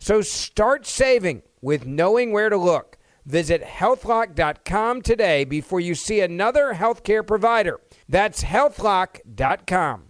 [0.00, 2.96] So start saving with knowing where to look.
[3.26, 7.78] Visit healthlock.com today before you see another healthcare provider.
[8.08, 10.09] That's healthlock.com.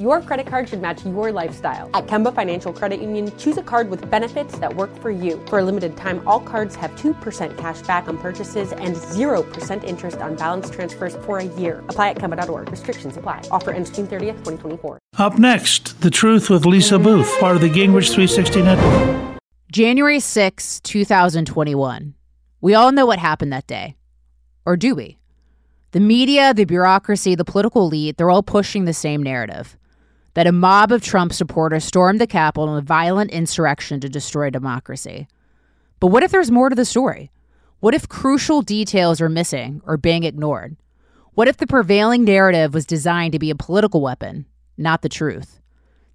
[0.00, 1.90] Your credit card should match your lifestyle.
[1.92, 5.38] At Kemba Financial Credit Union, choose a card with benefits that work for you.
[5.48, 10.16] For a limited time, all cards have 2% cash back on purchases and 0% interest
[10.16, 11.84] on balance transfers for a year.
[11.90, 12.70] Apply at Kemba.org.
[12.70, 13.42] Restrictions apply.
[13.50, 14.98] Offer ends June 30th, 2024.
[15.18, 19.38] Up next, The Truth with Lisa Booth, part of the Gingrich 360 Network.
[19.70, 22.14] January 6, 2021.
[22.62, 23.96] We all know what happened that day.
[24.64, 25.18] Or do we?
[25.90, 29.76] The media, the bureaucracy, the political elite, they're all pushing the same narrative
[30.34, 34.50] that a mob of Trump supporters stormed the Capitol in a violent insurrection to destroy
[34.50, 35.28] democracy.
[36.00, 37.30] But what if there's more to the story?
[37.80, 40.76] What if crucial details are missing or being ignored?
[41.34, 45.60] What if the prevailing narrative was designed to be a political weapon, not the truth?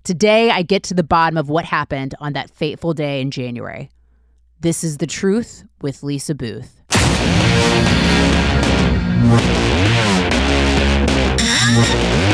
[0.03, 3.89] Today, I get to the bottom of what happened on that fateful day in January.
[4.59, 6.81] This is The Truth with Lisa Booth.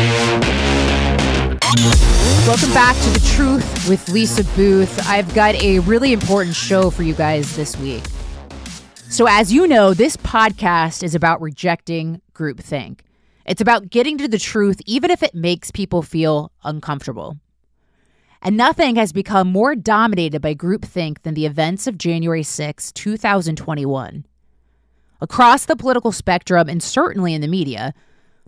[1.75, 5.07] Welcome back to The Truth with Lisa Booth.
[5.07, 8.03] I've got a really important show for you guys this week.
[9.09, 12.99] So, as you know, this podcast is about rejecting groupthink.
[13.47, 17.39] It's about getting to the truth, even if it makes people feel uncomfortable.
[18.43, 24.25] And nothing has become more dominated by groupthink than the events of January 6, 2021.
[25.21, 27.95] Across the political spectrum, and certainly in the media,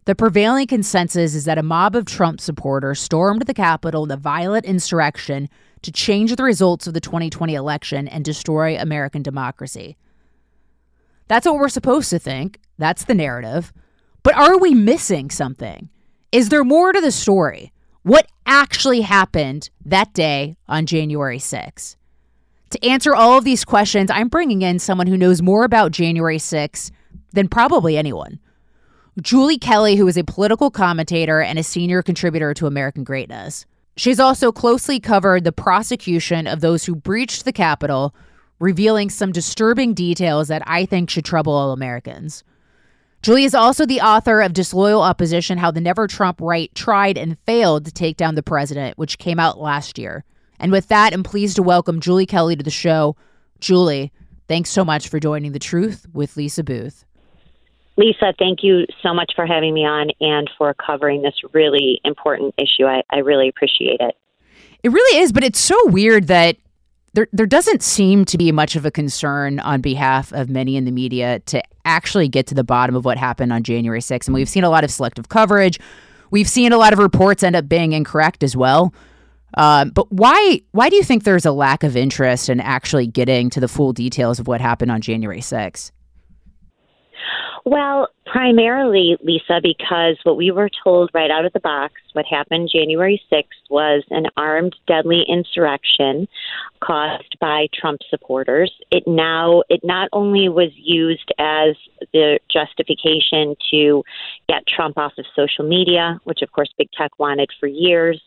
[0.05, 4.17] the prevailing consensus is that a mob of Trump supporters stormed the Capitol in a
[4.17, 5.49] violent insurrection
[5.81, 9.97] to change the results of the 2020 election and destroy American democracy.
[11.27, 12.59] That's what we're supposed to think.
[12.77, 13.73] That's the narrative.
[14.21, 15.89] But are we missing something?
[16.31, 17.72] Is there more to the story?
[18.03, 21.97] What actually happened that day on January 6?
[22.72, 26.37] To answer all of these questions, I'm bringing in someone who knows more about January
[26.37, 26.91] 6
[27.33, 28.39] than probably anyone.
[29.22, 33.66] Julie Kelly, who is a political commentator and a senior contributor to American Greatness.
[33.96, 38.14] She's also closely covered the prosecution of those who breached the Capitol,
[38.59, 42.44] revealing some disturbing details that I think should trouble all Americans.
[43.22, 47.40] Julie is also the author of Disloyal Opposition How the Never Trump Right Tried and
[47.46, 50.26] Failed to Take Down the President, which came out last year.
[50.59, 53.16] And with that, I'm pleased to welcome Julie Kelly to the show.
[53.62, 54.12] Julie,
[54.50, 57.06] thanks so much for joining The Truth with Lisa Booth.
[57.97, 62.53] Lisa, thank you so much for having me on and for covering this really important
[62.57, 62.85] issue.
[62.85, 64.16] I, I really appreciate it.
[64.83, 66.57] It really is, but it's so weird that
[67.13, 70.84] there there doesn't seem to be much of a concern on behalf of many in
[70.84, 74.28] the media to actually get to the bottom of what happened on January 6th.
[74.28, 75.79] And we've seen a lot of selective coverage.
[76.29, 78.93] We've seen a lot of reports end up being incorrect as well.
[79.55, 83.49] Um, but why why do you think there's a lack of interest in actually getting
[83.52, 85.91] to the full details of what happened on January 6th?
[87.66, 92.69] Well, primarily, Lisa, because what we were told right out of the box, what happened
[92.72, 96.27] January 6th was an armed, deadly insurrection
[96.83, 98.72] caused by Trump supporters.
[98.91, 101.75] It now, it not only was used as
[102.13, 104.03] the justification to
[104.47, 108.22] get Trump off of social media, which of course big tech wanted for years.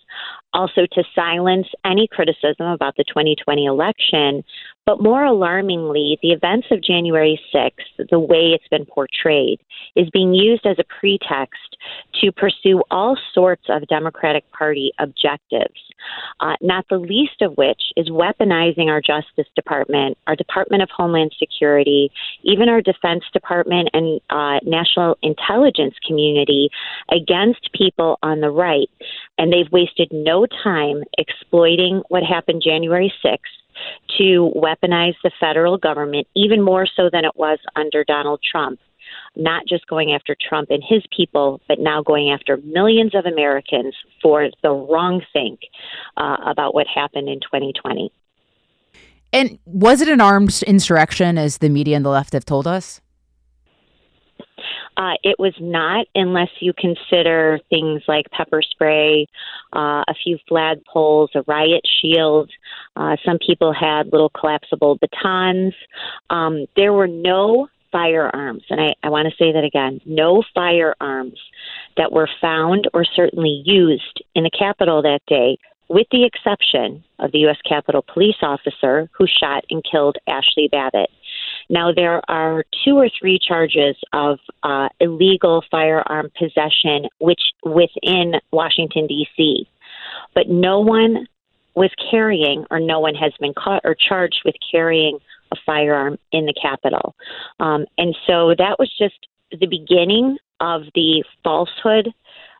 [0.55, 4.43] Also, to silence any criticism about the 2020 election.
[4.87, 9.61] But more alarmingly, the events of January 6th, the way it's been portrayed,
[9.97, 11.77] is being used as a pretext
[12.21, 15.81] to pursue all sorts of Democratic Party objectives,
[16.41, 21.33] uh, not the least of which is weaponizing our Justice Department, our Department of Homeland
[21.39, 22.11] Security,
[22.43, 26.71] even our Defense Department and uh, National Intelligence community
[27.11, 28.91] against people on the right.
[29.39, 33.39] And they've wasted no time exploiting what happened January 6th
[34.19, 38.81] to weaponize the federal government, even more so than it was under Donald Trump.
[39.37, 43.95] Not just going after Trump and his people, but now going after millions of Americans
[44.23, 45.61] for the wrong think
[46.17, 48.13] uh, about what happened in 2020.
[49.33, 53.01] And was it an armed insurrection, as the media and the left have told us?
[54.99, 59.27] Uh, it was not, unless you consider things like pepper spray,
[59.73, 62.51] uh, a few flagpoles, a riot shield.
[62.97, 65.73] Uh, some people had little collapsible batons.
[66.31, 71.39] Um, there were no firearms, and I, I want to say that again no firearms
[71.97, 75.59] that were found or certainly used in the Capitol that day
[75.89, 77.57] with the exception of the U.S.
[77.67, 81.11] Capitol police officer who shot and killed Ashli Babbitt.
[81.71, 89.07] Now, there are two or three charges of uh, illegal firearm possession, which within Washington,
[89.07, 89.67] D.C.,
[90.35, 91.27] but no one
[91.75, 95.19] was carrying, or no one has been caught or charged with carrying
[95.53, 97.15] a firearm in the Capitol.
[97.61, 102.09] Um, and so that was just the beginning of the falsehood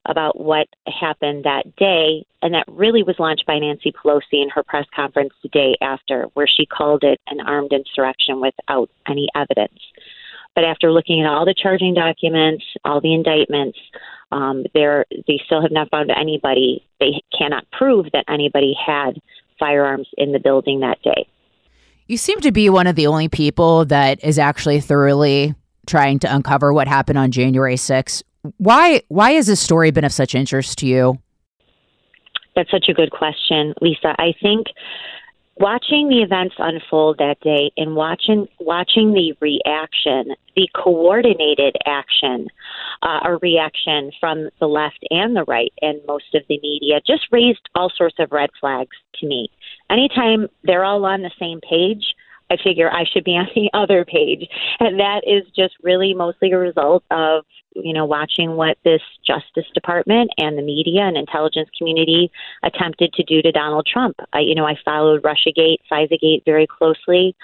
[0.07, 2.25] about what happened that day.
[2.41, 6.29] And that really was launched by Nancy Pelosi in her press conference the day after,
[6.35, 9.79] where she called it an armed insurrection without any evidence.
[10.55, 13.79] But after looking at all the charging documents, all the indictments,
[14.33, 16.85] um, they still have not found anybody.
[17.01, 19.21] They cannot prove that anybody had
[19.59, 21.27] firearms in the building that day.
[22.09, 25.55] You seem to be one of the only people that is actually thoroughly
[25.87, 28.23] trying to uncover what happened on January 6th.
[28.57, 31.19] Why why has this story been of such interest to you?
[32.57, 34.15] That's such a good question, Lisa.
[34.19, 34.69] I think
[35.61, 42.49] watching the events unfold that day and watching watching the reaction, the coordinated action,
[43.03, 47.27] uh, a reaction from the left and the right and most of the media just
[47.31, 49.49] raised all sorts of red flags to me.
[49.91, 52.15] Anytime they're all on the same page,
[52.51, 54.49] I figure I should be on the other page.
[54.81, 59.71] And that is just really mostly a result of, you know, watching what this Justice
[59.75, 62.31] Department and the media and intelligence community
[62.63, 64.17] attempted to do to Donald Trump.
[64.33, 67.37] I, you know, I followed Russiagate, FISAgate very closely.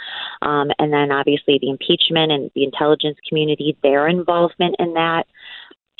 [0.42, 5.26] Um, and then obviously the impeachment and the intelligence community, their involvement in that.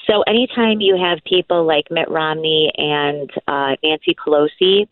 [0.09, 4.87] So anytime you have people like Mitt Romney and uh, Nancy Pelosi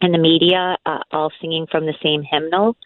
[0.00, 2.76] and the media uh, all singing from the same hymnal,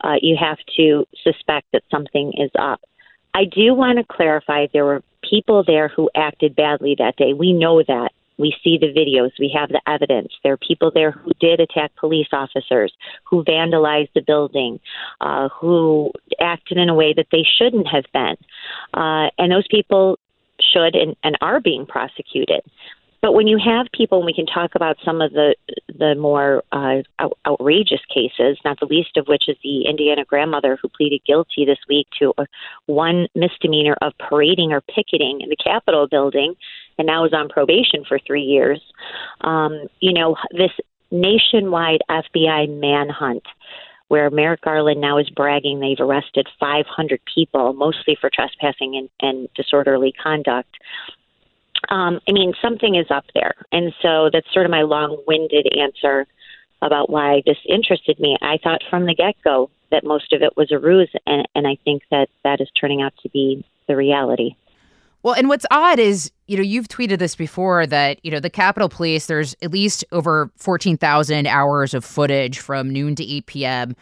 [0.00, 2.80] uh, you have to suspect that something is up.
[3.34, 7.32] I do want to clarify there were people there who acted badly that day.
[7.32, 8.10] We know that.
[8.38, 9.30] We see the videos.
[9.38, 10.32] We have the evidence.
[10.42, 12.92] There are people there who did attack police officers,
[13.24, 14.80] who vandalized the building,
[15.20, 16.10] uh, who
[16.40, 18.36] acted in a way that they shouldn't have been.
[18.94, 20.18] Uh, and those people
[20.60, 22.62] should and, and are being prosecuted.
[23.22, 25.54] But when you have people, and we can talk about some of the
[25.96, 30.76] the more uh, out- outrageous cases, not the least of which is the Indiana grandmother
[30.82, 32.46] who pleaded guilty this week to a,
[32.86, 36.56] one misdemeanor of parading or picketing in the Capitol building,
[36.98, 38.82] and now is on probation for three years.
[39.42, 40.72] Um, you know, this
[41.12, 43.44] nationwide FBI manhunt
[44.08, 49.48] where Merrick Garland now is bragging they've arrested 500 people, mostly for trespassing and, and
[49.54, 50.76] disorderly conduct
[51.88, 53.54] um, I mean, something is up there.
[53.72, 56.26] And so that's sort of my long winded answer
[56.80, 58.36] about why this interested me.
[58.42, 61.66] I thought from the get go that most of it was a ruse, and, and
[61.66, 64.56] I think that that is turning out to be the reality.
[65.22, 68.50] Well, and what's odd is, you know, you've tweeted this before that, you know, the
[68.50, 73.96] Capitol Police, there's at least over 14,000 hours of footage from noon to 8 p.m.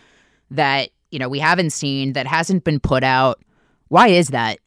[0.51, 3.43] that, you know, we haven't seen that hasn't been put out.
[3.89, 4.61] Why is that?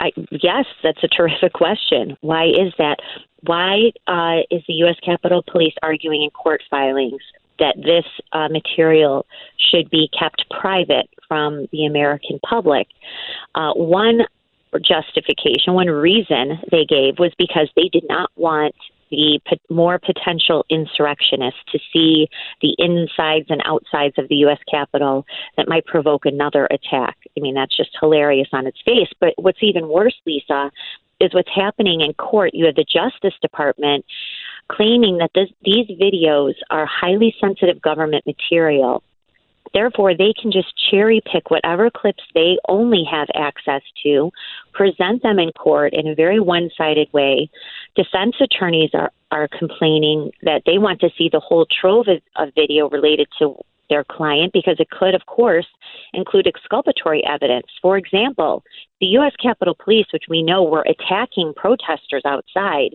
[0.00, 2.16] I, yes, that's a terrific question.
[2.20, 2.98] Why is that?
[3.42, 4.96] Why uh, is the U.S.
[5.04, 7.20] Capitol Police arguing in court filings
[7.58, 9.26] that this uh, material
[9.58, 12.86] should be kept private from the American public?
[13.54, 14.20] Uh, one
[14.82, 18.74] justification, one reason they gave was because they did not want
[19.10, 22.28] the pot- more potential insurrectionists to see
[22.60, 24.58] the insides and outsides of the U.S.
[24.70, 27.16] Capitol that might provoke another attack.
[27.36, 29.08] I mean, that's just hilarious on its face.
[29.20, 30.70] But what's even worse, Lisa,
[31.20, 32.50] is what's happening in court.
[32.54, 34.04] You have the Justice Department
[34.70, 39.02] claiming that this, these videos are highly sensitive government material
[39.74, 44.30] Therefore, they can just cherry pick whatever clips they only have access to,
[44.72, 47.50] present them in court in a very one sided way.
[47.94, 52.54] Defense attorneys are, are complaining that they want to see the whole trove of, of
[52.54, 53.56] video related to
[53.88, 55.66] their client because it could, of course,
[56.12, 57.66] include exculpatory evidence.
[57.80, 58.62] For example,
[59.00, 59.32] the U.S.
[59.42, 62.94] Capitol Police, which we know were attacking protesters outside,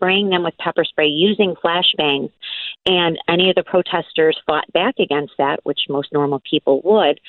[0.00, 2.32] spraying them with pepper spray, using flashbangs,
[2.86, 7.20] and any of the protesters fought back against that, which most normal people would,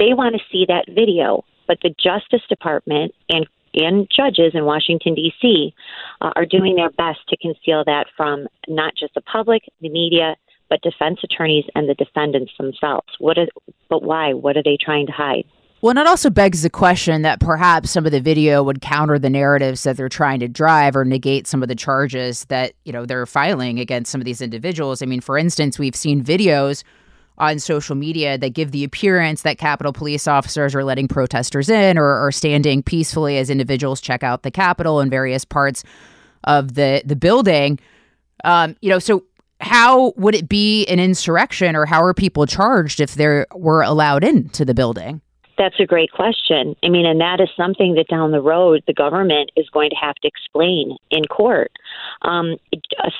[0.00, 1.44] they want to see that video.
[1.68, 5.74] But the Justice Department and and judges in Washington D.C.
[6.22, 10.34] Uh, are doing their best to conceal that from not just the public, the media,
[10.70, 13.08] but defense attorneys and the defendants themselves.
[13.18, 13.48] What is,
[13.90, 14.32] but why?
[14.32, 15.44] What are they trying to hide?
[15.86, 19.20] Well, and it also begs the question that perhaps some of the video would counter
[19.20, 22.92] the narratives that they're trying to drive or negate some of the charges that, you
[22.92, 25.00] know, they're filing against some of these individuals.
[25.00, 26.82] I mean, for instance, we've seen videos
[27.38, 31.98] on social media that give the appearance that Capitol police officers are letting protesters in
[31.98, 35.84] or, or standing peacefully as individuals check out the Capitol and various parts
[36.42, 37.78] of the the building.
[38.42, 39.22] Um, you know, so
[39.60, 44.24] how would it be an insurrection or how are people charged if they were allowed
[44.24, 45.22] into the building?
[45.58, 46.76] That's a great question.
[46.82, 49.96] I mean, and that is something that down the road the government is going to
[49.96, 51.72] have to explain in court.
[52.22, 52.56] Um,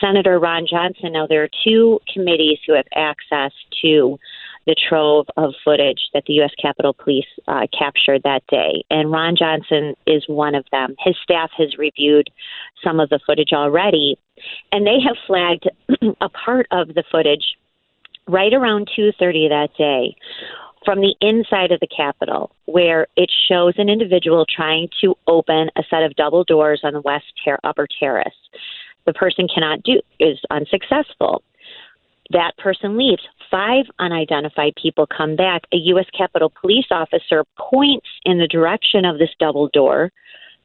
[0.00, 3.52] Senator Ron Johnson, now there are two committees who have access
[3.82, 4.18] to
[4.66, 6.50] the trove of footage that the U.S.
[6.60, 8.84] Capitol Police uh, captured that day.
[8.90, 10.96] And Ron Johnson is one of them.
[10.98, 12.28] His staff has reviewed
[12.82, 14.18] some of the footage already,
[14.72, 15.70] and they have flagged
[16.20, 17.56] a part of the footage
[18.28, 20.16] right around 2:30 that day
[20.86, 25.82] from the inside of the Capitol, where it shows an individual trying to open a
[25.90, 28.34] set of double doors on the west ter- upper terrace.
[29.04, 31.42] The person cannot do is unsuccessful.
[32.30, 33.22] That person leaves.
[33.50, 35.62] Five unidentified people come back.
[35.72, 36.06] A U.S.
[36.16, 40.12] Capitol police officer points in the direction of this double door.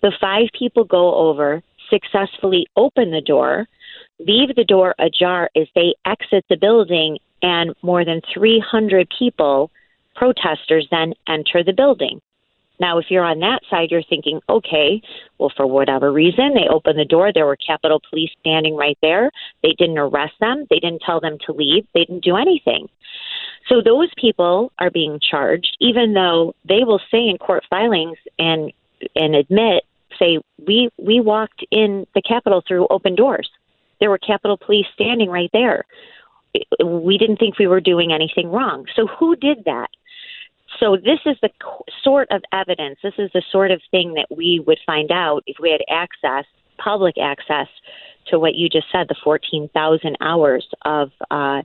[0.01, 3.67] The five people go over, successfully open the door,
[4.19, 9.71] leave the door ajar as they exit the building, and more than 300 people,
[10.15, 12.21] protesters, then enter the building.
[12.79, 15.03] Now, if you're on that side, you're thinking, okay,
[15.37, 17.31] well, for whatever reason, they opened the door.
[17.31, 19.29] There were Capitol Police standing right there.
[19.61, 20.65] They didn't arrest them.
[20.69, 21.85] They didn't tell them to leave.
[21.93, 22.87] They didn't do anything.
[23.69, 28.73] So those people are being charged, even though they will say in court filings and
[29.15, 29.83] and admit,
[30.17, 33.49] say, we we walked in the Capitol through open doors.
[33.99, 35.85] There were Capitol Police standing right there.
[36.83, 38.85] We didn't think we were doing anything wrong.
[38.95, 39.89] So who did that?
[40.79, 41.49] So this is the
[42.03, 45.57] sort of evidence, this is the sort of thing that we would find out if
[45.59, 46.45] we had access,
[46.77, 47.67] public access
[48.27, 51.61] to what you just said, the 14,000 hours of uh,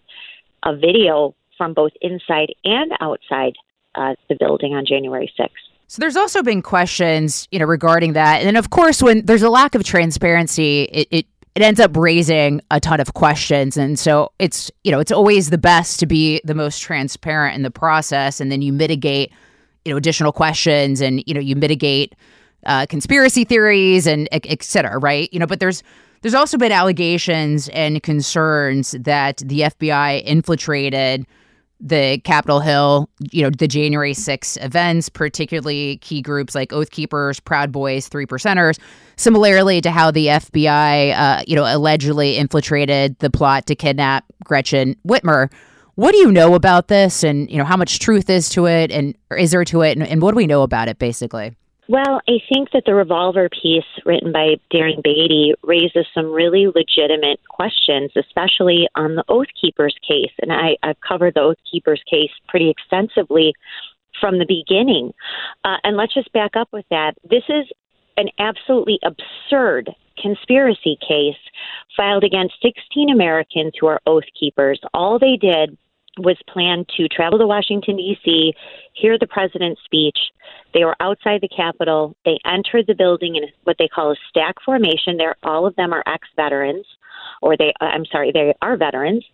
[0.63, 3.55] of video from both inside and outside
[3.95, 5.49] uh, the building on January 6th.
[5.89, 9.43] So there's also been questions, you know, regarding that, and then of course, when there's
[9.43, 13.79] a lack of transparency, it, it it ends up raising a ton of questions.
[13.79, 17.63] And so it's, you know, it's always the best to be the most transparent in
[17.63, 18.43] the process.
[18.43, 19.33] And then you mitigate,
[19.87, 22.15] you know, additional questions and, you know, you mitigate
[22.67, 25.33] uh, conspiracy theories and et, et cetera, right?
[25.33, 25.83] You know, but there's,
[26.21, 31.25] there's also been allegations and concerns that the FBI infiltrated
[31.81, 37.41] the Capitol Hill, you know, the January 6 events, particularly key groups like Oath Keepers,
[37.41, 38.79] Proud Boys, Three Percenters,
[39.17, 44.97] similarly to how the FBI, uh, you know, allegedly infiltrated the plot to kidnap Gretchen
[45.07, 45.51] Whitmer.
[45.95, 48.91] What do you know about this, and you know how much truth is to it,
[48.91, 51.57] and is there to it, and, and what do we know about it, basically?
[51.89, 57.39] Well, I think that the revolver piece written by Darren Beattie raises some really legitimate
[57.49, 60.33] questions, especially on the Oath Keepers case.
[60.43, 63.55] And I, I've covered the Oath Keepers case pretty extensively
[64.21, 65.13] from the beginning.
[65.65, 67.15] Uh, and let's just back up with that.
[67.23, 67.67] This is
[68.17, 71.37] an absolutely absurd conspiracy case
[71.97, 74.81] filed against 16 Americans who are Oath Keepers.
[74.95, 75.77] All they did
[76.19, 78.55] was planned to travel to Washington, D.C.,
[78.95, 80.19] hear the president's speech.
[80.73, 82.17] They were outside the Capitol.
[82.25, 85.17] They entered the building in what they call a stack formation.
[85.19, 86.87] They're, all of them are ex veterans,
[87.43, 89.25] or they, uh, I'm sorry, they are veterans.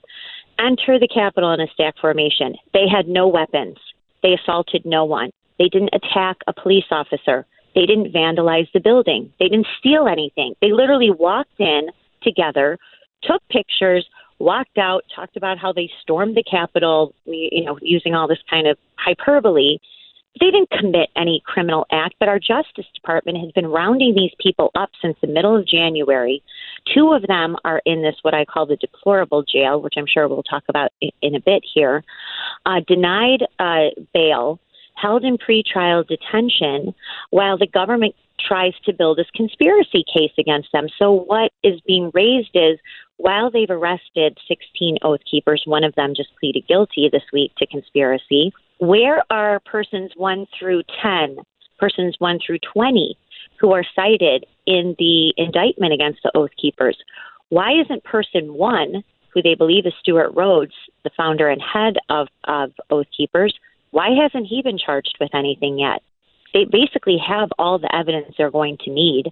[0.59, 2.55] Enter the Capitol in a stack formation.
[2.75, 3.77] They had no weapons.
[4.23, 5.31] They assaulted no one.
[5.59, 7.47] They didn't attack a police officer.
[7.75, 9.33] They didn't vandalize the building.
[9.39, 10.55] They didn't steal anything.
[10.61, 11.89] They literally walked in
[12.23, 12.79] together,
[13.23, 14.07] took pictures,
[14.39, 18.67] walked out, talked about how they stormed the Capitol, you know, using all this kind
[18.67, 19.79] of hyperbole.
[20.41, 24.71] They didn't commit any criminal act, but our Justice Department has been rounding these people
[24.75, 26.43] up since the middle of January.
[26.93, 30.27] Two of them are in this, what I call the deplorable jail, which I'm sure
[30.29, 32.03] we'll talk about in a bit here,
[32.65, 34.59] uh, denied uh, bail,
[34.95, 36.95] held in pretrial detention,
[37.31, 40.87] while the government tries to build this conspiracy case against them.
[40.99, 42.79] So, what is being raised is
[43.17, 47.67] while they've arrested 16 Oath Keepers, one of them just pleaded guilty this week to
[47.67, 51.37] conspiracy, where are persons 1 through 10,
[51.79, 53.17] persons 1 through 20
[53.61, 56.97] who are cited in the indictment against the Oath Keepers?
[57.51, 62.29] Why isn't person 1, who they believe is Stewart Rhodes, the founder and head of,
[62.45, 63.55] of Oath Keepers,
[63.93, 66.03] why hasn't he been charged with anything yet?
[66.53, 69.31] They basically have all the evidence they're going to need.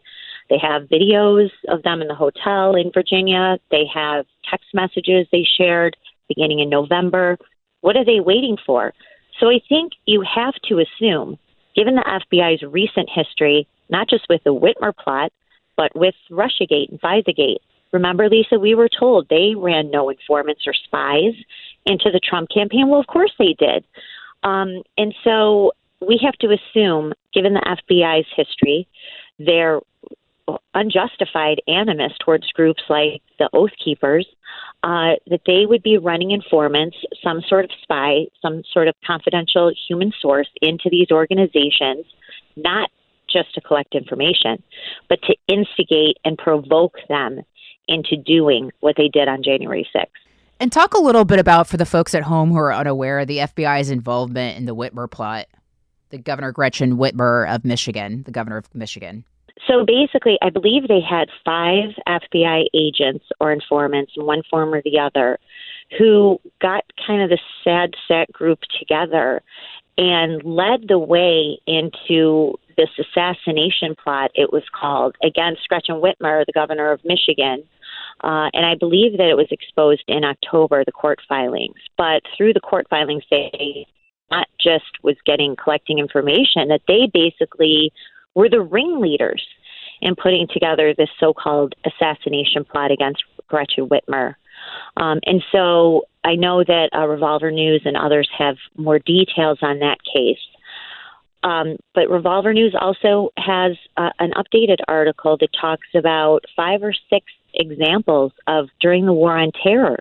[0.48, 3.58] They have videos of them in the hotel in Virginia.
[3.70, 5.96] They have text messages they shared
[6.28, 7.36] beginning in November.
[7.80, 8.92] What are they waiting for?
[9.38, 11.38] So I think you have to assume,
[11.74, 15.32] given the FBI's recent history, not just with the Whitmer plot,
[15.76, 17.58] but with Russiagate and FISAgate.
[17.92, 21.34] Remember, Lisa, we were told they ran no informants or spies
[21.86, 22.88] into the Trump campaign.
[22.88, 23.84] Well, of course they did.
[24.42, 28.88] Um, and so we have to assume, given the FBI's history,
[29.38, 29.80] their
[30.74, 34.26] unjustified animus towards groups like the Oath Keepers,
[34.82, 39.72] uh, that they would be running informants, some sort of spy, some sort of confidential
[39.88, 42.06] human source into these organizations,
[42.56, 42.90] not
[43.32, 44.62] just to collect information,
[45.08, 47.40] but to instigate and provoke them
[47.86, 50.06] into doing what they did on January 6th.
[50.60, 53.38] And talk a little bit about, for the folks at home who are unaware, the
[53.38, 55.46] FBI's involvement in the Whitmer plot
[56.10, 59.24] the Governor Gretchen Whitmer of Michigan, the governor of Michigan.
[59.66, 64.82] So basically, I believe they had five FBI agents or informants in one form or
[64.82, 65.38] the other
[65.98, 69.40] who got kind of the sad set group together
[69.96, 76.52] and led the way into this assassination plot, it was called, against Gretchen Whitmer, the
[76.52, 77.62] governor of Michigan.
[78.22, 81.78] Uh, and I believe that it was exposed in October, the court filings.
[81.96, 83.86] But through the court filings, they
[84.30, 87.92] not just was getting collecting information, that they basically
[88.34, 89.44] were the ringleaders
[90.00, 94.34] in putting together this so called assassination plot against Gretchen Whitmer.
[94.96, 99.80] Um, and so I know that uh, Revolver News and others have more details on
[99.80, 100.38] that case.
[101.42, 106.92] Um, but Revolver News also has uh, an updated article that talks about five or
[107.08, 109.98] six examples of during the War on Terror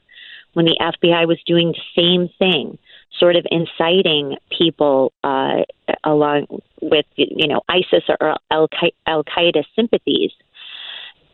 [0.54, 2.78] when the FBI was doing the same thing
[3.20, 5.64] sort of inciting people uh,
[6.04, 6.48] along
[6.82, 10.32] with you know ISIS or Al Qaeda sympathies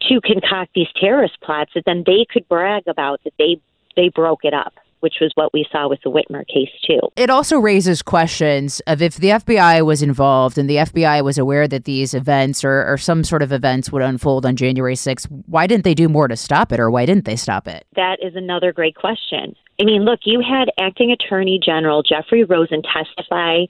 [0.10, 3.60] to concoct these terrorist plots that then they could brag about that they
[3.96, 7.00] they broke it up which was what we saw with the Whitmer case, too.
[7.16, 11.68] It also raises questions of if the FBI was involved and the FBI was aware
[11.68, 15.68] that these events or, or some sort of events would unfold on January 6th, why
[15.68, 17.86] didn't they do more to stop it or why didn't they stop it?
[17.96, 19.56] That is another great question.
[19.80, 23.66] I mean, look, you had acting attorney general Jeffrey Rosen testify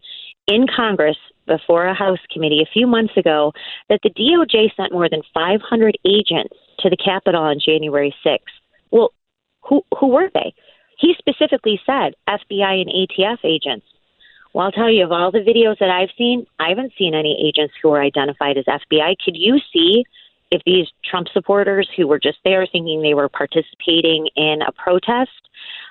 [0.48, 3.54] in Congress before a House committee a few months ago
[3.90, 8.40] that the DOJ sent more than 500 agents to the Capitol on January 6th.
[8.92, 9.12] Well,
[9.68, 10.54] who who were they?
[10.98, 13.86] He specifically said FBI and ATF agents.
[14.54, 17.38] Well, I'll tell you, of all the videos that I've seen, I haven't seen any
[17.46, 19.16] agents who are identified as FBI.
[19.24, 20.06] Could you see
[20.52, 25.32] if these Trump supporters who were just there thinking they were participating in a protest,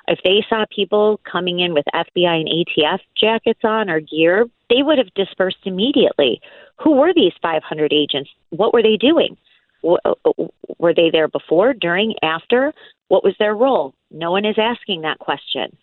[0.08, 4.82] if they saw people coming in with FBI and ATF jackets on or gear, they
[4.82, 6.40] would have dispersed immediately.
[6.82, 8.30] Who were these 500 agents?
[8.50, 9.36] What were they doing?
[9.84, 10.14] Uh,
[10.78, 12.72] were they there before, during, after?
[13.08, 13.94] What was their role?
[14.10, 15.76] No one is asking that question.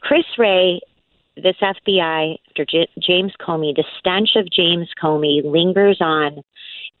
[0.00, 0.80] Chris Wray,
[1.36, 6.42] this FBI, after J- James Comey, the stench of James Comey lingers on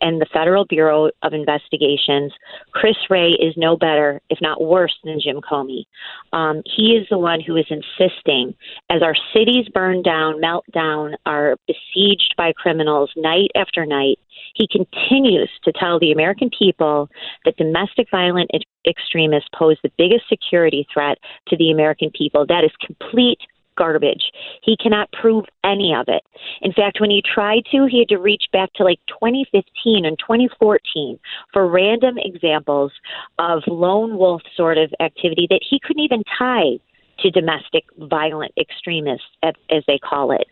[0.00, 2.32] and the Federal Bureau of Investigations,
[2.72, 5.84] Chris Wray is no better, if not worse, than Jim Comey.
[6.32, 8.54] Um, he is the one who is insisting,
[8.90, 14.18] as our cities burn down, melt down, are besieged by criminals night after night,
[14.54, 17.08] he continues to tell the American people
[17.44, 18.50] that domestic violent
[18.86, 22.46] extremists pose the biggest security threat to the American people.
[22.46, 23.38] That is complete
[23.78, 24.32] garbage.
[24.62, 26.22] He cannot prove any of it.
[26.60, 30.18] In fact, when he tried to, he had to reach back to like 2015 and
[30.18, 31.18] 2014
[31.52, 32.92] for random examples
[33.38, 36.78] of lone wolf sort of activity that he couldn't even tie
[37.20, 40.46] to domestic violent extremists, as they call it.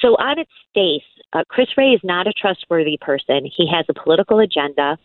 [0.00, 1.02] So, on its face,
[1.32, 3.44] uh, Chris Wray is not a trustworthy person.
[3.44, 4.98] He has a political agenda.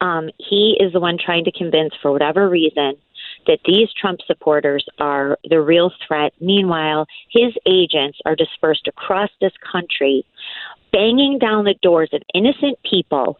[0.00, 2.94] Um, he is the one trying to convince, for whatever reason,
[3.46, 6.32] that these Trump supporters are the real threat.
[6.40, 10.24] Meanwhile, his agents are dispersed across this country,
[10.92, 13.38] banging down the doors of innocent people,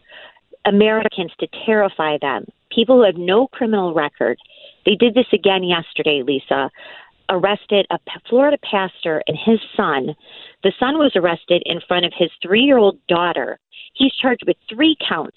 [0.64, 2.46] Americans, to terrify them.
[2.70, 4.38] People who have no criminal record.
[4.84, 6.70] They did this again yesterday, Lisa.
[7.30, 10.14] Arrested a Florida pastor and his son.
[10.62, 13.58] The son was arrested in front of his three year old daughter.
[13.92, 15.36] He's charged with three counts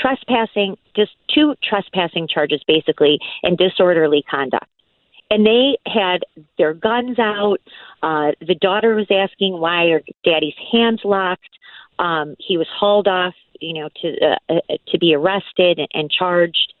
[0.00, 4.66] trespassing, just two trespassing charges basically, and disorderly conduct.
[5.30, 6.22] And they had
[6.58, 7.58] their guns out.
[8.02, 11.48] Uh, the daughter was asking why are daddy's hands locked.
[11.98, 16.72] Um, he was hauled off, you know, to uh, uh, to be arrested and charged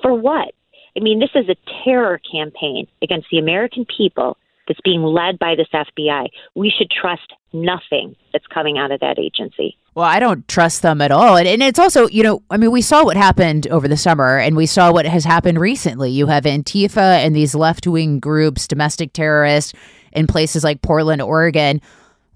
[0.00, 0.54] for what?
[0.96, 4.36] I mean, this is a terror campaign against the American people
[4.68, 6.26] that's being led by this FBI.
[6.54, 9.76] We should trust nothing that's coming out of that agency.
[9.94, 11.36] Well, I don't trust them at all.
[11.36, 14.38] And, and it's also, you know, I mean, we saw what happened over the summer
[14.38, 16.10] and we saw what has happened recently.
[16.10, 19.72] You have Antifa and these left wing groups, domestic terrorists
[20.12, 21.80] in places like Portland, Oregon,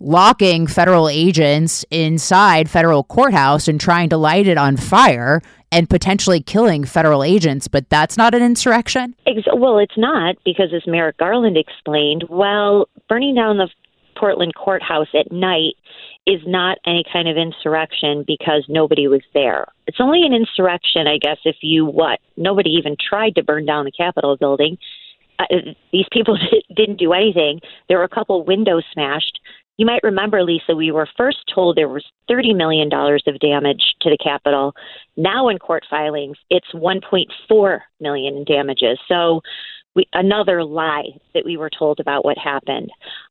[0.02, 6.40] locking federal agents inside federal courthouse and trying to light it on fire and potentially
[6.40, 9.14] killing federal agents, but that's not an insurrection?
[9.54, 13.68] Well, it's not because, as Merrick Garland explained, well, burning down the
[14.16, 15.74] Portland courthouse at night
[16.26, 19.66] is not any kind of insurrection because nobody was there.
[19.86, 22.20] It's only an insurrection, I guess, if you what?
[22.36, 24.78] Nobody even tried to burn down the Capitol building.
[25.38, 26.38] Uh, these people
[26.76, 27.60] didn't do anything.
[27.88, 29.40] There were a couple windows smashed.
[29.78, 34.10] You might remember, Lisa, we were first told there was $30 million of damage to
[34.10, 34.74] the Capitol.
[35.16, 38.98] Now, in court filings, it's 1.4 million in damages.
[39.08, 39.40] So,
[39.94, 42.90] we, another lie that we were told about what happened.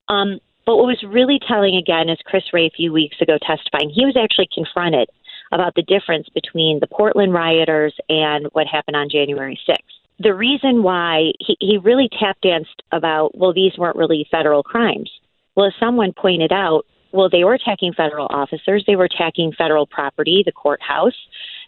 [0.09, 3.89] Um, but what was really telling again is Chris Wray a few weeks ago testifying.
[3.89, 5.09] He was actually confronted
[5.51, 9.77] about the difference between the Portland rioters and what happened on January 6th.
[10.19, 15.09] The reason why he, he really tap danced about, well, these weren't really federal crimes.
[15.55, 19.85] Well, as someone pointed out, well, they were attacking federal officers, they were attacking federal
[19.85, 21.15] property, the courthouse,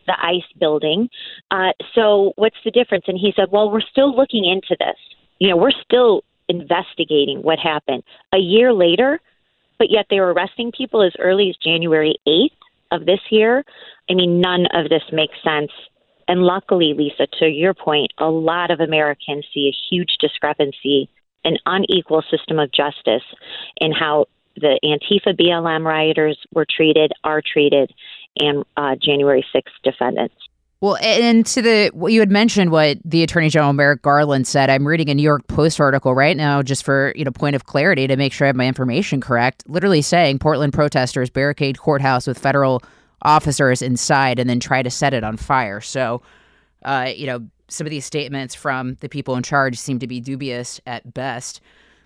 [0.08, 1.10] the ICE building.
[1.52, 3.06] Uh, so, what's the difference?
[3.08, 4.98] And he said, well, we're still looking into this.
[5.40, 8.04] You know, we're still investigating what happened.
[8.34, 9.20] A year later,
[9.80, 12.50] but yet they were arresting people as early as January 8th
[12.92, 13.64] of this year.
[14.10, 15.72] I mean, none of this makes sense.
[16.28, 21.10] And luckily, Lisa, to your point, a lot of Americans see a huge discrepancy,
[21.44, 23.24] an unequal system of justice
[23.78, 24.26] in how
[24.56, 27.92] the Antifa BLM rioters were treated, are treated,
[28.40, 30.36] and uh, January 6th defendants.
[30.84, 34.70] Well, and to the what you had mentioned, what the Attorney General Merrick Garland said.
[34.70, 37.66] I'm reading a New York Post article right now, just for you know point of
[37.66, 39.64] clarity to make sure I have my information correct.
[39.66, 42.84] Literally saying Portland protesters barricade courthouse with federal
[43.22, 45.80] officers inside and then try to set it on fire.
[45.80, 46.22] So,
[46.84, 50.20] uh, you know, some of these statements from the people in charge seem to be
[50.20, 51.62] dubious at best.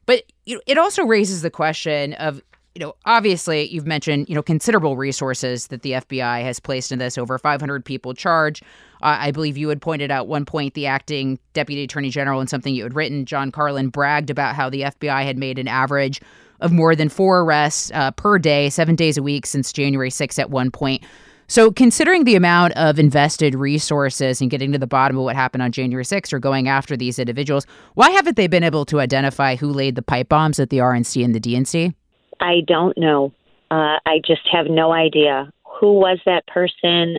[0.05, 2.41] But you know, it also raises the question of
[2.77, 6.99] you know, obviously you've mentioned, you know, considerable resources that the FBI has placed in
[6.99, 7.17] this.
[7.17, 8.61] Over 500 people charged.
[9.01, 12.45] Uh, I believe you had pointed out one point the acting deputy attorney general in
[12.45, 16.21] something you had written, John Carlin, bragged about how the FBI had made an average
[16.59, 20.37] of more than four arrests uh, per day, seven days a week since January 6th
[20.37, 21.03] at one point.
[21.49, 25.63] So, considering the amount of invested resources and getting to the bottom of what happened
[25.63, 29.55] on January 6th or going after these individuals, why haven't they been able to identify
[29.55, 31.93] who laid the pipe bombs at the RNC and the DNC?
[32.41, 33.31] I don't know.
[33.71, 37.17] Uh, I just have no idea who was that person.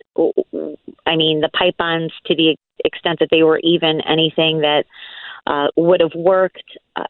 [1.07, 4.85] I mean, the pipe bombs, to the extent that they were even anything that
[5.47, 6.79] uh, would have worked.
[6.97, 7.05] Uh,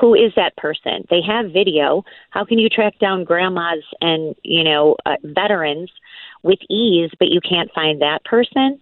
[0.00, 1.04] who is that person?
[1.10, 2.04] They have video.
[2.30, 5.90] How can you track down grandmas and you know uh, veterans
[6.42, 8.80] with ease, but you can't find that person?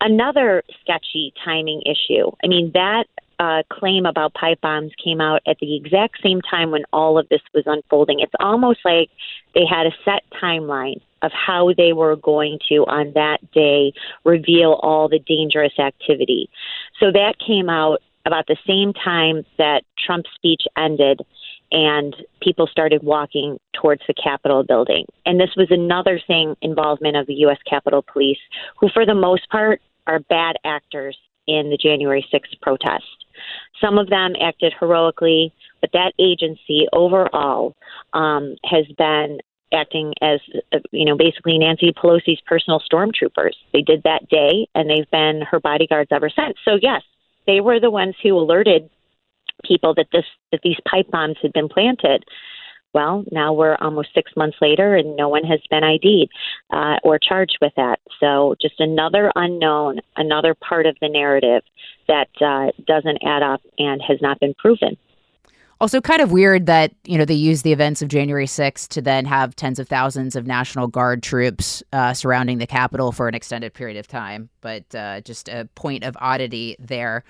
[0.00, 2.30] Another sketchy timing issue.
[2.44, 3.04] I mean, that
[3.38, 7.28] uh, claim about pipe bombs came out at the exact same time when all of
[7.28, 8.20] this was unfolding.
[8.20, 9.10] It's almost like
[9.54, 13.92] they had a set timeline of how they were going to, on that day,
[14.24, 16.50] reveal all the dangerous activity.
[17.00, 21.20] So that came out about the same time that Trump's speech ended
[21.72, 25.06] and people started walking towards the Capitol building.
[25.24, 27.58] And this was another thing involvement of the U.S.
[27.68, 28.38] Capitol Police,
[28.78, 33.04] who, for the most part, are bad actors in the January 6th protest.
[33.80, 37.74] Some of them acted heroically, but that agency overall
[38.12, 39.38] um, has been
[39.72, 40.40] acting as,
[40.72, 43.54] uh, you know, basically Nancy Pelosi's personal stormtroopers.
[43.72, 46.56] They did that day, and they've been her bodyguards ever since.
[46.64, 47.02] So, yes,
[47.46, 48.88] they were the ones who alerted
[49.64, 52.24] people that this that these pipe bombs had been planted.
[52.94, 56.30] Well, now we're almost six months later, and no one has been ID'd
[56.70, 58.00] uh, or charged with that.
[58.20, 61.62] So, just another unknown, another part of the narrative
[62.08, 64.98] that uh, doesn't add up and has not been proven.
[65.82, 69.02] Also, kind of weird that you know they use the events of January 6th to
[69.02, 73.34] then have tens of thousands of National Guard troops uh, surrounding the Capitol for an
[73.34, 74.48] extended period of time.
[74.60, 77.24] But uh, just a point of oddity there.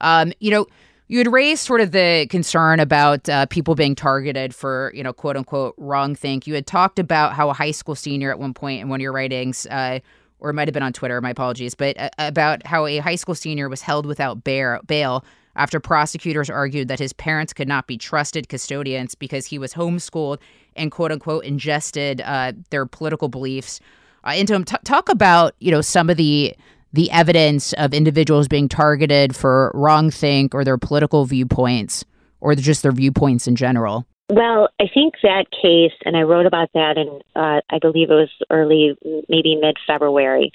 [0.00, 0.68] Um, you know,
[1.08, 5.12] you had raised sort of the concern about uh, people being targeted for you know
[5.12, 6.46] quote unquote wrong think.
[6.46, 9.02] You had talked about how a high school senior at one point in one of
[9.02, 9.66] your writings.
[9.66, 9.98] Uh,
[10.38, 13.16] or it might have been on Twitter, my apologies, but uh, about how a high
[13.16, 15.24] school senior was held without bail
[15.56, 20.38] after prosecutors argued that his parents could not be trusted custodians because he was homeschooled
[20.76, 23.80] and quote unquote ingested uh, their political beliefs
[24.24, 24.64] uh, into him.
[24.64, 26.54] T- talk about you know some of the
[26.92, 32.04] the evidence of individuals being targeted for wrong think or their political viewpoints
[32.40, 34.06] or just their viewpoints in general.
[34.28, 38.14] Well, I think that case, and I wrote about that in, uh, I believe it
[38.14, 38.96] was early,
[39.28, 40.50] maybe mid February.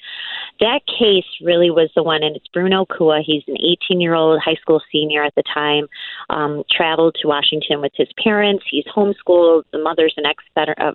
[0.60, 3.22] That case really was the one, and it's Bruno Cua.
[3.24, 5.86] He's an 18 year old high school senior at the time,
[6.28, 8.62] um, traveled to Washington with his parents.
[8.70, 9.62] He's homeschooled.
[9.72, 10.44] The mother's an ex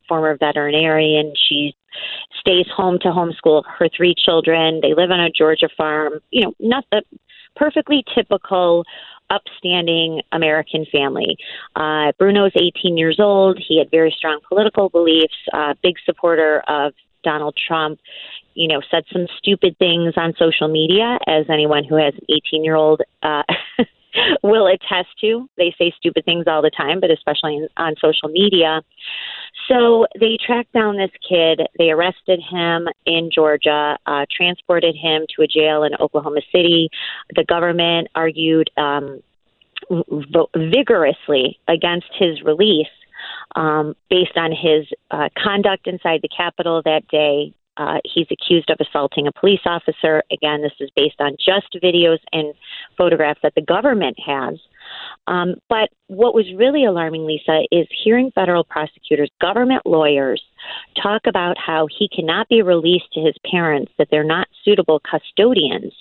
[0.08, 1.34] former veterinarian.
[1.50, 1.76] She
[2.40, 4.82] stays home to homeschool her three children.
[4.84, 6.20] They live on a Georgia farm.
[6.30, 7.02] You know, not the
[7.56, 8.86] perfectly typical
[9.30, 11.38] upstanding American family.
[11.76, 13.60] Uh, Bruno's 18 years old.
[13.66, 18.00] He had very strong political beliefs, uh, big supporter of Donald Trump.
[18.58, 22.64] You know, said some stupid things on social media, as anyone who has an 18
[22.64, 23.44] year old uh,
[24.44, 25.48] will attest to.
[25.58, 28.82] They say stupid things all the time, but especially on social media.
[29.68, 31.62] So they tracked down this kid.
[31.78, 36.90] They arrested him in Georgia, uh, transported him to a jail in Oklahoma City.
[37.36, 39.22] The government argued um,
[40.56, 42.88] vigorously against his release
[43.56, 47.54] um, based on his uh, conduct inside the Capitol that day.
[47.78, 50.24] Uh, he's accused of assaulting a police officer.
[50.32, 52.54] Again, this is based on just videos and
[52.98, 54.56] photographs that the government has.
[55.28, 60.42] Um, but what was really alarming, Lisa, is hearing federal prosecutors, government lawyers,
[61.02, 65.94] talk about how he cannot be released to his parents, that they're not suitable custodians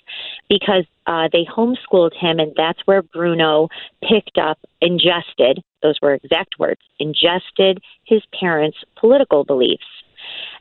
[0.48, 3.68] because uh, they homeschooled him, and that's where Bruno
[4.08, 9.84] picked up, ingested, those were exact words, ingested his parents' political beliefs.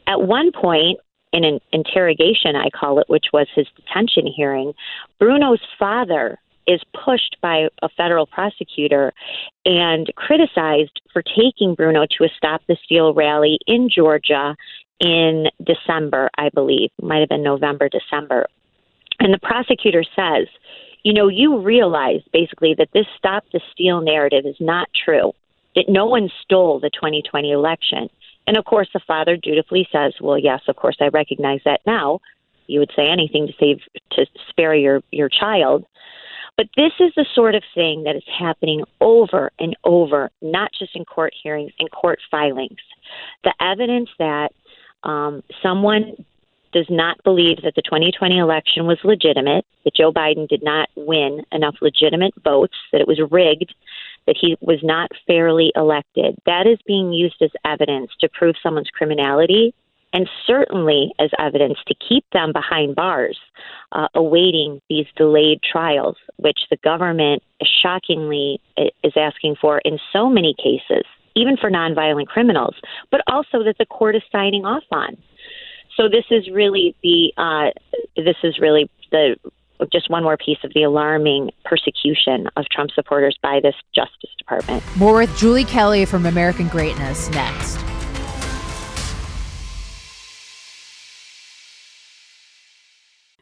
[0.08, 1.00] At one point,
[1.34, 4.74] in an interrogation, I call it, which was his detention hearing,
[5.20, 9.13] Bruno's father is pushed by a federal prosecutor
[9.65, 14.56] and criticized for taking Bruno to a Stop the Steal rally in Georgia
[15.00, 18.48] in December, I believe, might have been November, December.
[19.20, 20.48] And the prosecutor says,
[21.04, 25.34] you know, you realize basically that this Stop the Steal narrative is not true,
[25.76, 28.10] that no one stole the 2020 election.
[28.48, 32.20] And of course, the father dutifully says, well, yes, of course, I recognize that now.
[32.68, 33.80] You would say anything to save,
[34.12, 35.86] to spare your, your child.
[36.58, 40.96] But this is the sort of thing that is happening over and over, not just
[40.96, 42.80] in court hearings, and court filings.
[43.44, 44.52] The evidence that
[45.04, 46.16] um, someone
[46.72, 51.42] does not believe that the 2020 election was legitimate, that Joe Biden did not win
[51.52, 53.74] enough legitimate votes, that it was rigged,
[54.28, 56.36] that he was not fairly elected.
[56.46, 59.74] That is being used as evidence to prove someone's criminality
[60.16, 63.38] and certainly as evidence to keep them behind bars,
[63.92, 67.44] uh, awaiting these delayed trials, which the government
[67.82, 68.62] shockingly
[69.04, 71.04] is asking for in so many cases,
[71.36, 72.76] even for nonviolent criminals,
[73.12, 75.18] but also that the court is signing off on.
[75.98, 77.72] So this is really the uh,
[78.16, 79.36] this is really the
[79.92, 84.84] just one more piece of the alarming persecution of Trump supporters by this Justice Department.
[84.98, 87.95] More with Julie Kelly from American Greatness next.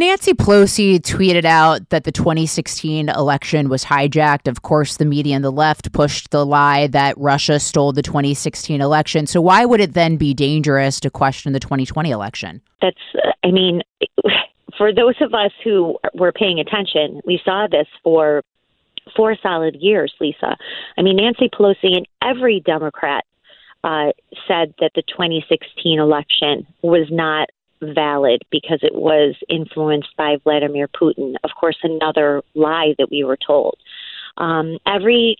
[0.00, 4.48] Nancy Pelosi tweeted out that the 2016 election was hijacked.
[4.48, 8.80] Of course, the media and the left pushed the lie that Russia stole the 2016
[8.80, 9.26] election.
[9.26, 12.62] So, why would it then be dangerous to question the 2020 election?
[12.80, 13.82] That's, uh, I mean,
[14.78, 18.42] for those of us who were paying attention, we saw this for
[19.14, 20.56] four solid years, Lisa.
[20.96, 23.26] I mean, Nancy Pelosi and every Democrat
[23.84, 24.12] uh,
[24.48, 27.50] said that the 2016 election was not
[27.82, 31.34] valid because it was influenced by Vladimir Putin.
[31.44, 33.76] Of course, another lie that we were told.
[34.36, 35.36] Um, every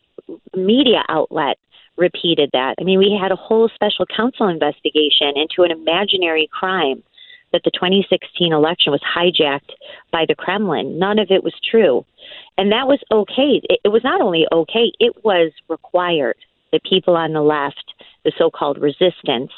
[0.54, 1.58] media outlet
[1.96, 2.76] repeated that.
[2.80, 7.02] I mean, we had a whole special counsel investigation into an imaginary crime
[7.52, 9.72] that the 2016 election was hijacked
[10.12, 10.98] by the Kremlin.
[10.98, 12.04] None of it was true.
[12.56, 13.60] And that was okay.
[13.68, 16.36] It, it was not only okay, it was required.
[16.72, 19.50] The people on the left, the so called resistance,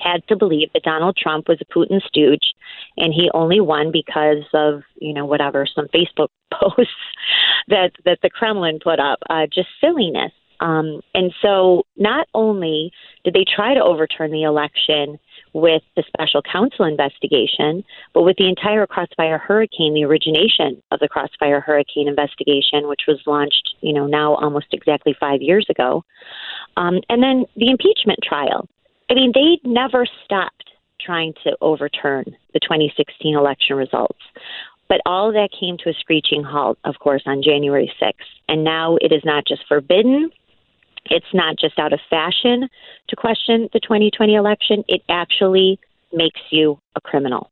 [0.00, 2.52] had to believe that Donald Trump was a Putin stooge
[2.96, 6.92] and he only won because of, you know, whatever, some Facebook posts
[7.68, 10.32] that, that the Kremlin put up, uh, just silliness.
[10.60, 12.92] Um, and so not only
[13.24, 15.18] did they try to overturn the election
[15.52, 21.08] with the special counsel investigation, but with the entire Crossfire Hurricane, the origination of the
[21.08, 26.04] Crossfire Hurricane investigation, which was launched, you know, now almost exactly five years ago,
[26.76, 28.68] um, and then the impeachment trial.
[29.10, 34.20] I mean, they never stopped trying to overturn the 2016 election results.
[34.88, 38.12] But all of that came to a screeching halt, of course, on January 6th.
[38.48, 40.30] And now it is not just forbidden,
[41.06, 42.68] it's not just out of fashion
[43.08, 45.78] to question the 2020 election, it actually
[46.12, 47.50] makes you a criminal.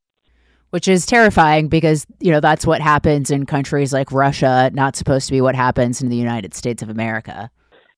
[0.71, 5.27] Which is terrifying because, you know, that's what happens in countries like Russia, not supposed
[5.27, 7.51] to be what happens in the United States of America.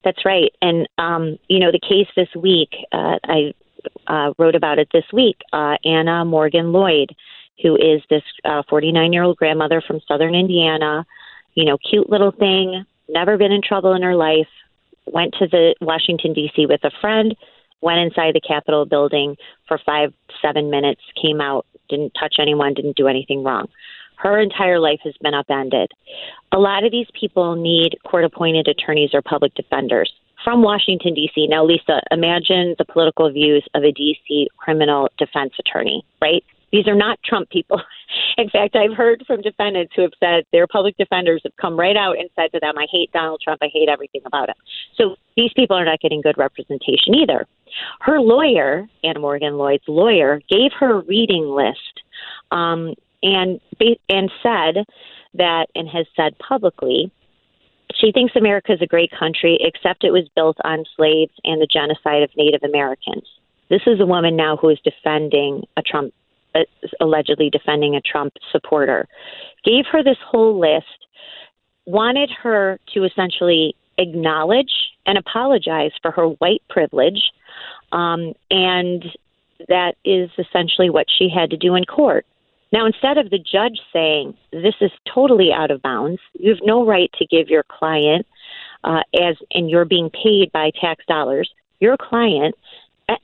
[0.05, 0.53] That's right.
[0.61, 3.55] And, um, you know, the case this week, uh, I
[4.07, 5.39] uh, wrote about it this week.
[5.53, 7.15] Uh, Anna Morgan Lloyd,
[7.63, 8.23] who is this
[8.69, 11.07] 49 uh, year old grandmother from southern Indiana,
[11.55, 14.49] you know, cute little thing, never been in trouble in her life,
[15.07, 16.67] went to the Washington, D.C.
[16.67, 17.35] with a friend,
[17.81, 19.37] went inside the Capitol building
[19.69, 20.13] for five,
[20.43, 23.69] seven minutes, came out, didn't touch anyone, didn't do anything wrong.
[24.17, 25.91] Her entire life has been upended.
[26.53, 30.13] A lot of these people need court appointed attorneys or public defenders
[30.45, 31.47] from Washington, D.C.
[31.49, 34.49] Now, Lisa, imagine the political views of a D.C.
[34.59, 36.45] criminal defense attorney, right?
[36.71, 37.81] These are not Trump people.
[38.37, 41.97] In fact, I've heard from defendants who have said their public defenders have come right
[41.97, 43.61] out and said to them, I hate Donald Trump.
[43.63, 44.57] I hate everything about him.
[44.97, 47.47] So these people are not getting good representation either.
[48.01, 52.03] Her lawyer, Anna Morgan Lloyd's lawyer, gave her a reading list
[52.51, 53.61] um, and
[54.09, 54.85] and said
[55.35, 57.11] that and has said publicly
[57.95, 61.67] she thinks America is a great country, except it was built on slaves and the
[61.67, 63.27] genocide of Native Americans.
[63.71, 66.13] This is a woman now who is defending a Trump,
[66.55, 66.61] uh,
[67.01, 69.07] allegedly defending a Trump supporter.
[69.65, 71.07] Gave her this whole list,
[71.87, 74.73] wanted her to essentially acknowledge
[75.07, 77.31] and apologize for her white privilege,
[77.93, 79.05] um, and
[79.69, 82.27] that is essentially what she had to do in court.
[82.75, 86.85] Now, instead of the judge saying this is totally out of bounds, you have no
[86.85, 88.27] right to give your client,
[88.83, 92.57] uh, as and you're being paid by tax dollars, your client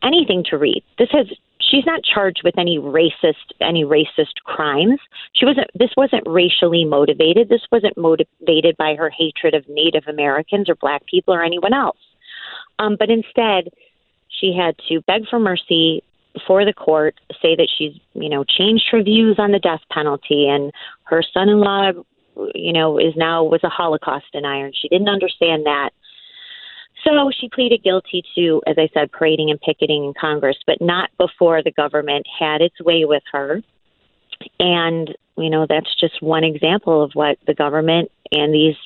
[0.05, 0.85] anything to read.
[0.99, 1.27] This has
[1.59, 5.01] she's not charged with any racist any racist crimes.
[5.33, 5.67] She wasn't.
[5.75, 7.49] This wasn't racially motivated.
[7.49, 11.99] This wasn't motivated by her hatred of Native Americans or Black people or anyone else.
[12.79, 13.71] Um, but instead,
[14.29, 18.85] she had to beg for mercy, before the court say that she's, you know, changed
[18.91, 20.73] her views on the death penalty and
[21.05, 21.93] her son-in-law
[22.55, 25.91] you know, is now was a Holocaust denier, and she didn't understand that.
[27.05, 31.11] So she pleaded guilty to, as I said, parading and picketing in Congress, but not
[31.19, 33.63] before the government had its way with her.
[34.59, 38.77] And, you know, that's just one example of what the government and these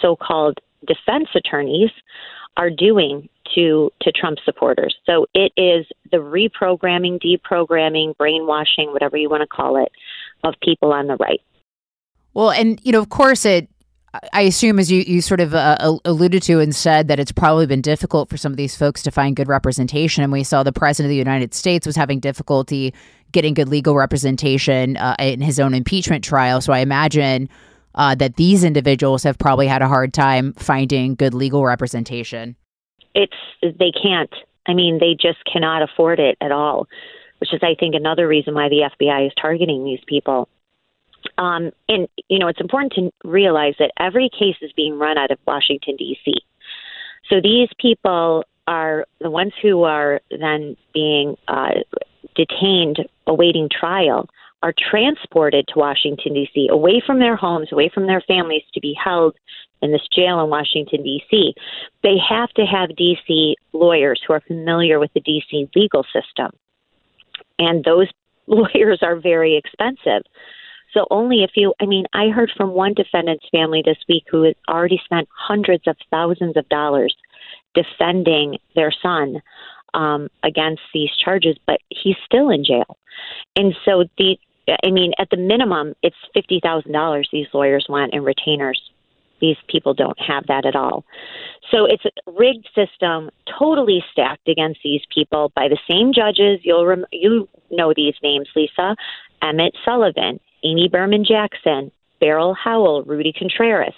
[0.00, 1.90] so called defense attorneys
[2.56, 4.94] are doing to to Trump supporters.
[5.06, 9.90] So it is the reprogramming, deprogramming, brainwashing, whatever you want to call it,
[10.42, 11.40] of people on the right.
[12.32, 13.68] Well, and you know, of course, it.
[14.32, 17.66] I assume, as you, you sort of uh, alluded to and said, that it's probably
[17.66, 20.22] been difficult for some of these folks to find good representation.
[20.22, 22.94] And we saw the president of the United States was having difficulty
[23.34, 26.62] getting good legal representation uh, in his own impeachment trial.
[26.62, 27.50] So I imagine
[27.96, 32.56] uh, that these individuals have probably had a hard time finding good legal representation.
[33.14, 34.32] It's they can't.
[34.66, 36.88] I mean, they just cannot afford it at all,
[37.38, 40.48] which is, I think, another reason why the FBI is targeting these people.
[41.38, 45.30] Um, and, you know, it's important to realize that every case is being run out
[45.30, 46.32] of Washington, D.C.
[47.28, 51.80] So these people are the ones who are then being uh,
[52.34, 54.28] detained awaiting trial
[54.64, 58.94] are transported to Washington, D.C., away from their homes, away from their families to be
[58.94, 59.36] held
[59.82, 61.52] in this jail in Washington, D.C.
[62.02, 63.56] They have to have D.C.
[63.74, 65.68] lawyers who are familiar with the D.C.
[65.76, 66.50] legal system.
[67.58, 68.08] And those
[68.46, 70.22] lawyers are very expensive.
[70.94, 74.44] So only if you, I mean, I heard from one defendant's family this week who
[74.44, 77.14] has already spent hundreds of thousands of dollars
[77.74, 79.42] defending their son
[79.92, 82.96] um, against these charges, but he's still in jail.
[83.56, 84.38] And so the,
[84.68, 88.80] I mean, at the minimum, it's fifty thousand dollars these lawyers want in retainers.
[89.40, 91.04] These people don't have that at all.
[91.70, 96.60] So it's a rigged system, totally stacked against these people by the same judges.
[96.62, 98.96] You'll rem- you know these names, Lisa.
[99.42, 101.90] Emmett Sullivan, Amy Berman Jackson,
[102.20, 103.94] Beryl Howell, Rudy Contreras.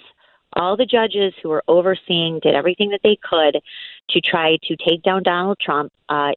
[0.53, 3.61] All the judges who were overseeing did everything that they could
[4.09, 6.31] to try to take down Donald Trump uh,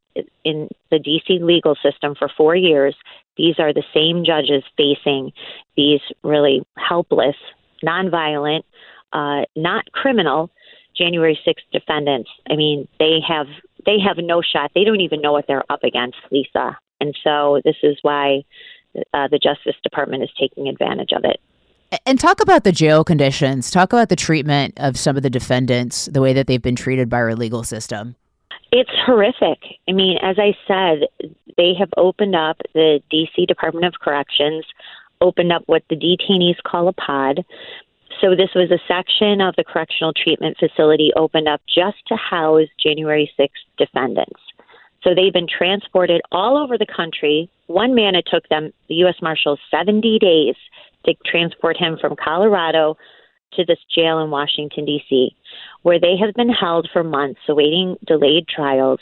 [0.44, 1.38] in the D.C.
[1.40, 2.94] legal system for four years.
[3.36, 5.32] These are the same judges facing
[5.76, 7.36] these really helpless,
[7.84, 8.62] nonviolent,
[9.12, 10.50] uh, not criminal
[10.96, 12.30] January 6th defendants.
[12.50, 13.46] I mean, they have
[13.86, 14.72] they have no shot.
[14.74, 16.76] They don't even know what they're up against, Lisa.
[17.00, 18.42] And so this is why
[19.14, 21.40] uh, the Justice Department is taking advantage of it.
[22.06, 23.70] And talk about the jail conditions.
[23.70, 27.08] Talk about the treatment of some of the defendants, the way that they've been treated
[27.08, 28.14] by our legal system.
[28.70, 29.58] It's horrific.
[29.88, 31.08] I mean, as I said,
[31.56, 34.64] they have opened up the DC Department of Corrections,
[35.20, 37.44] opened up what the detainees call a pod.
[38.20, 42.68] So, this was a section of the correctional treatment facility opened up just to house
[42.80, 44.40] January 6th defendants.
[45.02, 47.50] So, they've been transported all over the country.
[47.66, 49.16] One man, it took them, the U.S.
[49.20, 50.54] Marshals, 70 days
[51.04, 52.96] to transport him from Colorado
[53.54, 55.34] to this jail in Washington, D.C.,
[55.82, 59.00] where they have been held for months awaiting delayed trials,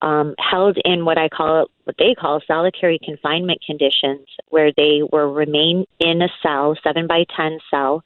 [0.00, 5.30] um, held in what I call what they call solitary confinement conditions, where they were
[5.30, 8.02] remain in a cell, seven by ten cell,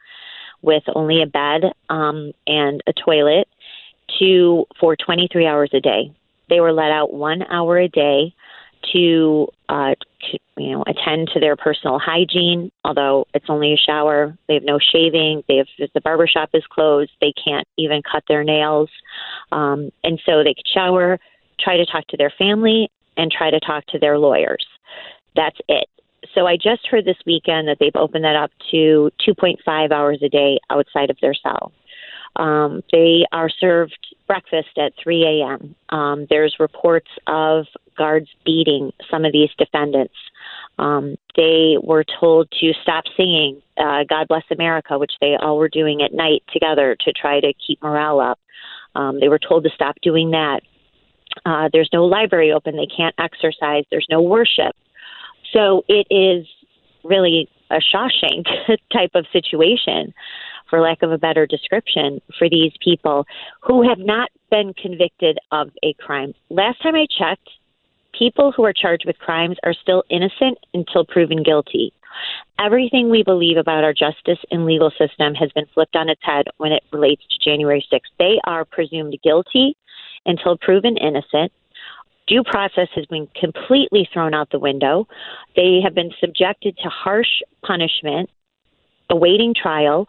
[0.63, 3.47] with only a bed um, and a toilet,
[4.19, 6.11] to for 23 hours a day.
[6.49, 8.35] They were let out one hour a day
[8.93, 9.95] to, uh,
[10.31, 12.71] to you know attend to their personal hygiene.
[12.85, 15.43] Although it's only a shower, they have no shaving.
[15.49, 17.11] They have the barber shop is closed.
[17.21, 18.91] They can't even cut their nails,
[19.53, 21.19] um, and so they could shower,
[21.61, 24.67] try to talk to their family, and try to talk to their lawyers.
[25.35, 25.89] That's it.
[26.35, 30.29] So I just heard this weekend that they've opened that up to 2.5 hours a
[30.29, 31.73] day outside of their cell.
[32.35, 33.97] Um, they are served
[34.27, 35.75] breakfast at 3 a.m.
[35.91, 37.67] Um, there's reports of
[37.97, 40.15] guards beating some of these defendants.
[40.79, 45.69] Um, they were told to stop singing uh, God Bless America, which they all were
[45.69, 48.39] doing at night together to try to keep morale up.
[48.95, 50.61] Um, they were told to stop doing that.
[51.45, 52.77] Uh, there's no library open.
[52.77, 53.85] They can't exercise.
[53.91, 54.75] There's no worship.
[55.53, 56.47] So it is
[57.05, 58.47] really a Shawshank
[58.93, 60.15] type of situation
[60.69, 63.27] for lack of a better description, for these people
[63.63, 66.35] who have not been convicted of a crime.
[66.51, 67.49] Last time I checked,
[68.19, 71.93] people who are charged with crimes are still innocent until proven guilty.
[72.59, 76.47] Everything we believe about our justice and legal system has been flipped on its head
[76.57, 78.01] when it relates to January 6th.
[78.19, 79.77] They are presumed guilty
[80.25, 81.53] until proven innocent.
[82.27, 85.07] Due process has been completely thrown out the window.
[85.55, 88.31] They have been subjected to harsh punishment,
[89.11, 90.09] awaiting trial.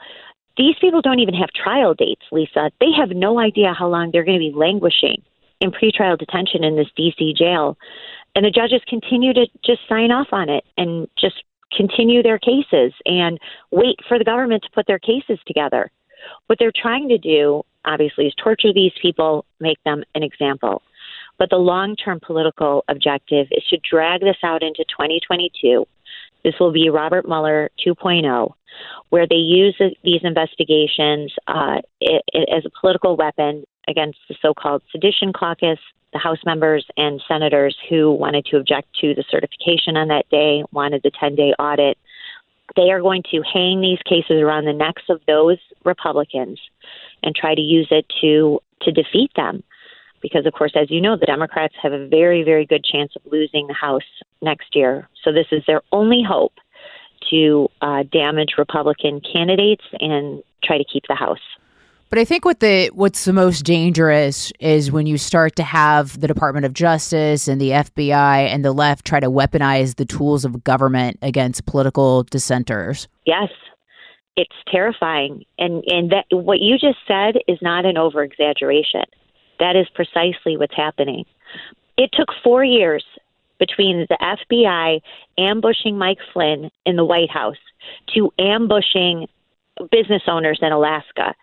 [0.58, 2.72] These people don't even have trial dates, Lisa.
[2.80, 5.22] They have no idea how long they're going to be languishing
[5.62, 7.78] in pretrial detention in this DC jail.
[8.36, 11.44] And the judges continue to just sign off on it and just
[11.76, 13.40] continue their cases and
[13.72, 15.92] wait for the government to put their cases together.
[16.48, 20.82] What they're trying to do, obviously, is torture these people, make them an example.
[21.38, 25.86] But the long term political objective is to drag this out into 2022.
[26.44, 28.54] This will be Robert Mueller 2.0,
[29.10, 35.34] where they use these investigations uh, as a political weapon against the so called sedition
[35.34, 35.80] caucus,
[36.14, 40.64] the House members and senators who wanted to object to the certification on that day,
[40.72, 41.98] wanted the 10 day audit.
[42.76, 46.60] They are going to hang these cases around the necks of those Republicans
[47.24, 49.64] and try to use it to to defeat them
[50.22, 53.22] because, of course, as you know, the Democrats have a very, very good chance of
[53.32, 54.02] losing the House
[54.42, 55.08] next year.
[55.24, 56.54] So this is their only hope
[57.30, 61.40] to uh, damage Republican candidates and try to keep the House.
[62.10, 66.20] But I think what the what's the most dangerous is when you start to have
[66.22, 70.46] the Department of Justice and the FBI and the left try to weaponize the tools
[70.46, 73.10] of government against political dissenters.
[73.26, 73.50] Yes.
[74.38, 75.44] It's terrifying.
[75.58, 79.04] And and that what you just said is not an over exaggeration.
[79.60, 81.26] That is precisely what's happening.
[81.98, 83.04] It took four years
[83.60, 85.02] between the FBI
[85.38, 87.58] ambushing Mike Flynn in the White House
[88.14, 89.28] to ambushing
[89.92, 91.36] business owners in Alaska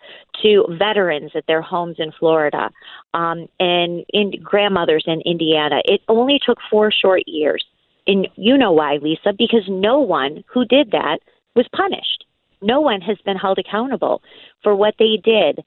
[0.43, 2.71] to veterans at their homes in Florida
[3.15, 5.81] um, and in grandmothers in Indiana.
[5.85, 7.65] It only took four short years.
[8.07, 9.33] And you know why, Lisa?
[9.37, 11.21] Because no one who did that
[11.55, 12.25] was punished.
[12.61, 14.23] No one has been held accountable
[14.63, 15.65] for what they did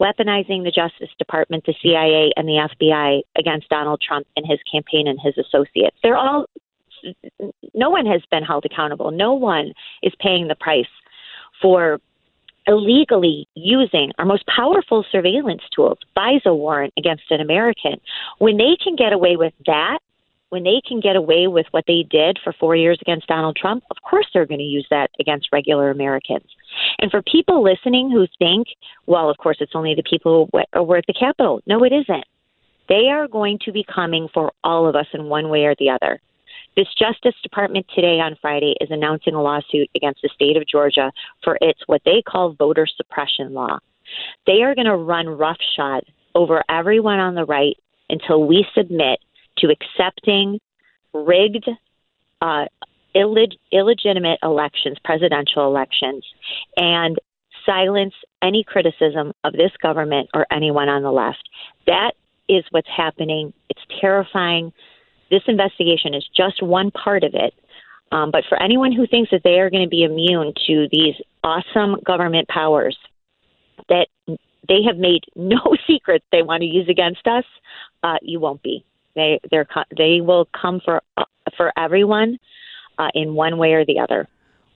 [0.00, 5.06] weaponizing the Justice Department, the CIA, and the FBI against Donald Trump and his campaign
[5.06, 5.96] and his associates.
[6.02, 6.46] They're all,
[7.74, 9.10] no one has been held accountable.
[9.10, 9.72] No one
[10.02, 10.86] is paying the price
[11.60, 12.00] for
[12.66, 18.00] illegally using our most powerful surveillance tools, FISA warrant against an American.
[18.38, 19.98] When they can get away with that,
[20.50, 23.84] when they can get away with what they did for four years against Donald Trump,
[23.90, 26.46] of course they're going to use that against regular Americans.
[26.98, 28.68] And for people listening who think,
[29.06, 31.60] well, of course it's only the people who are at the Capitol.
[31.66, 32.24] No, it isn't.
[32.88, 35.90] They are going to be coming for all of us in one way or the
[35.90, 36.20] other.
[36.76, 41.10] This Justice Department today on Friday is announcing a lawsuit against the state of Georgia
[41.42, 43.78] for its what they call voter suppression law.
[44.46, 46.04] They are going to run roughshod
[46.34, 47.76] over everyone on the right
[48.08, 49.18] until we submit
[49.58, 50.58] to accepting
[51.12, 51.68] rigged,
[52.40, 52.64] uh,
[53.14, 56.24] illeg- illegitimate elections, presidential elections,
[56.76, 57.18] and
[57.66, 61.48] silence any criticism of this government or anyone on the left.
[61.86, 62.12] That
[62.48, 63.52] is what's happening.
[63.68, 64.72] It's terrifying.
[65.30, 67.54] This investigation is just one part of it.
[68.12, 71.14] Um, but for anyone who thinks that they are going to be immune to these
[71.44, 72.98] awesome government powers
[73.88, 74.08] that
[74.68, 77.44] they have made no secret they want to use against us,
[78.02, 78.84] uh, you won't be.
[79.14, 81.02] They they're they will come for
[81.56, 82.38] for everyone
[83.00, 84.28] uh, in one way or the other.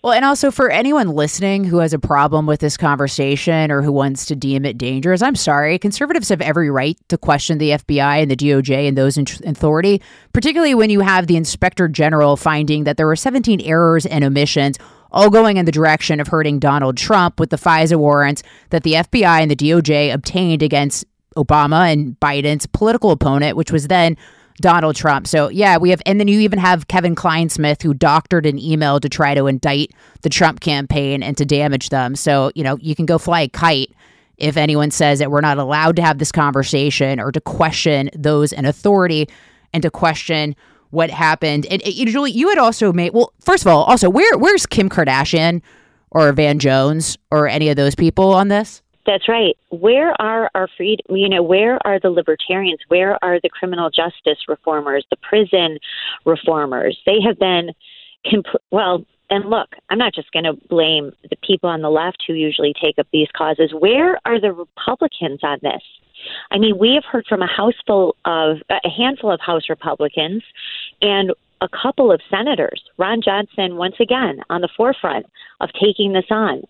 [0.02, 3.90] Well, and also for anyone listening who has a problem with this conversation or who
[3.90, 5.78] wants to deem it dangerous, I'm sorry.
[5.78, 10.02] Conservatives have every right to question the FBI and the DOJ and those in authority,
[10.34, 14.78] particularly when you have the inspector general finding that there were 17 errors and omissions,
[15.10, 18.94] all going in the direction of hurting Donald Trump with the FISA warrants that the
[18.94, 24.18] FBI and the DOJ obtained against Obama and Biden's political opponent, which was then
[24.58, 25.26] Donald Trump.
[25.26, 29.00] So, yeah, we have, and then you even have Kevin Clinesmith who doctored an email
[29.00, 29.92] to try to indict
[30.22, 32.14] the Trump campaign and to damage them.
[32.14, 33.92] So, you know, you can go fly a kite
[34.36, 38.52] if anyone says that we're not allowed to have this conversation or to question those
[38.52, 39.28] in authority
[39.72, 40.54] and to question
[40.90, 41.66] what happened.
[41.66, 45.62] And Julie, you had also made, well, first of all, also, where where's Kim Kardashian
[46.10, 48.82] or Van Jones or any of those people on this?
[49.06, 49.56] That's right.
[49.70, 51.16] Where are our freedom?
[51.16, 52.80] You know, where are the libertarians?
[52.88, 55.78] Where are the criminal justice reformers, the prison
[56.24, 56.98] reformers?
[57.04, 57.72] They have been,
[58.26, 62.24] compl- well, and look, I'm not just going to blame the people on the left
[62.26, 63.72] who usually take up these causes.
[63.76, 65.82] Where are the Republicans on this?
[66.50, 70.42] I mean, we have heard from a house full of a handful of House Republicans
[71.02, 72.82] and a couple of senators.
[72.98, 75.26] Ron Johnson, once again, on the forefront
[75.60, 76.62] of taking this on.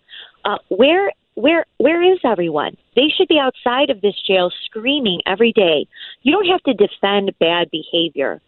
[0.44, 2.76] Uh, where where where is everyone?
[2.94, 5.86] They should be outside of this jail screaming every day.
[6.22, 8.40] You don't have to defend bad behavior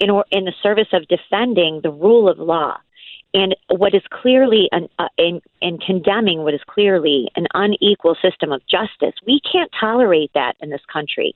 [0.00, 2.76] in or, in the service of defending the rule of law
[3.34, 8.52] and what is clearly an uh, in, in condemning what is clearly an unequal system
[8.52, 9.14] of justice.
[9.26, 11.34] We can't tolerate that in this country.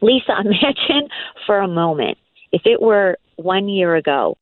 [0.00, 1.08] Lisa, imagine
[1.46, 2.18] for a moment
[2.52, 4.38] if it were one year ago,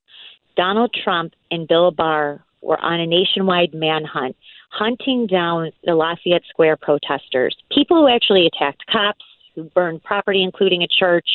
[0.57, 4.37] Donald Trump and Bill Barr were on a nationwide manhunt
[4.77, 10.83] hunting down the Lafayette Square protesters, people who actually attacked cops, who burned property, including
[10.83, 11.29] a church,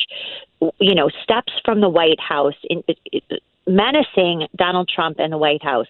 [0.78, 2.82] you know, steps from the White House, in,
[3.66, 5.86] menacing Donald Trump and the White House.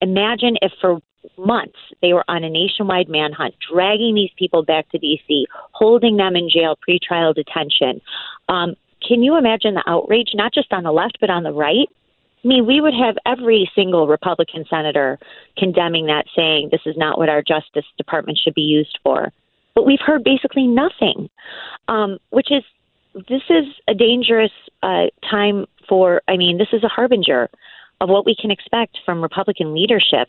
[0.00, 0.98] Imagine if for
[1.36, 6.36] months they were on a nationwide manhunt, dragging these people back to D.C., holding them
[6.36, 8.00] in jail, pretrial detention.
[8.48, 8.74] Um,
[9.06, 11.88] can you imagine the outrage, not just on the left, but on the right?
[12.44, 15.18] I mean, we would have every single Republican senator
[15.56, 19.32] condemning that, saying this is not what our Justice Department should be used for.
[19.74, 21.30] But we've heard basically nothing,
[21.88, 22.62] um, which is
[23.28, 24.50] this is a dangerous
[24.82, 26.22] uh, time for.
[26.28, 27.48] I mean, this is a harbinger
[28.00, 30.28] of what we can expect from Republican leadership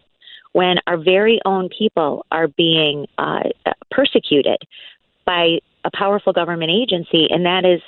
[0.52, 3.42] when our very own people are being uh,
[3.90, 4.58] persecuted
[5.26, 7.82] by a powerful government agency, and that is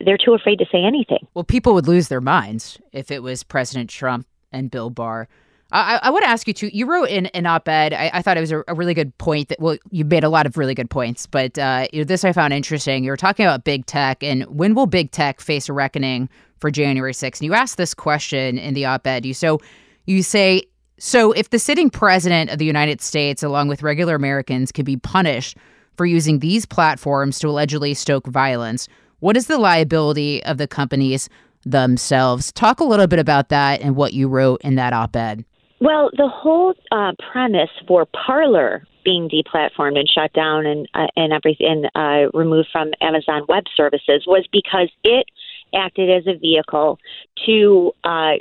[0.00, 1.26] they're too afraid to say anything.
[1.34, 5.28] Well, people would lose their minds if it was President Trump and Bill Barr.
[5.70, 6.70] I, I want to ask you too.
[6.72, 7.92] You wrote in an op-ed.
[7.92, 9.48] I, I thought it was a, a, really good point.
[9.48, 12.54] That well, you made a lot of really good points, but uh, this I found
[12.54, 13.04] interesting.
[13.04, 16.70] You were talking about big tech and when will big tech face a reckoning for
[16.70, 17.40] January 6th?
[17.40, 19.26] And you asked this question in the op-ed.
[19.26, 19.60] You so
[20.06, 20.62] you say
[20.98, 24.96] so if the sitting president of the United States, along with regular Americans, could be
[24.96, 25.56] punished
[25.96, 28.88] for using these platforms to allegedly stoke violence,
[29.20, 31.28] what is the liability of the companies
[31.64, 32.52] themselves?
[32.52, 35.44] Talk a little bit about that and what you wrote in that op ed.
[35.80, 41.32] Well, the whole uh, premise for Parler being deplatformed and shut down and uh, and
[41.32, 45.26] everything uh, removed from Amazon Web Services was because it
[45.74, 46.98] acted as a vehicle
[47.46, 48.34] to uh,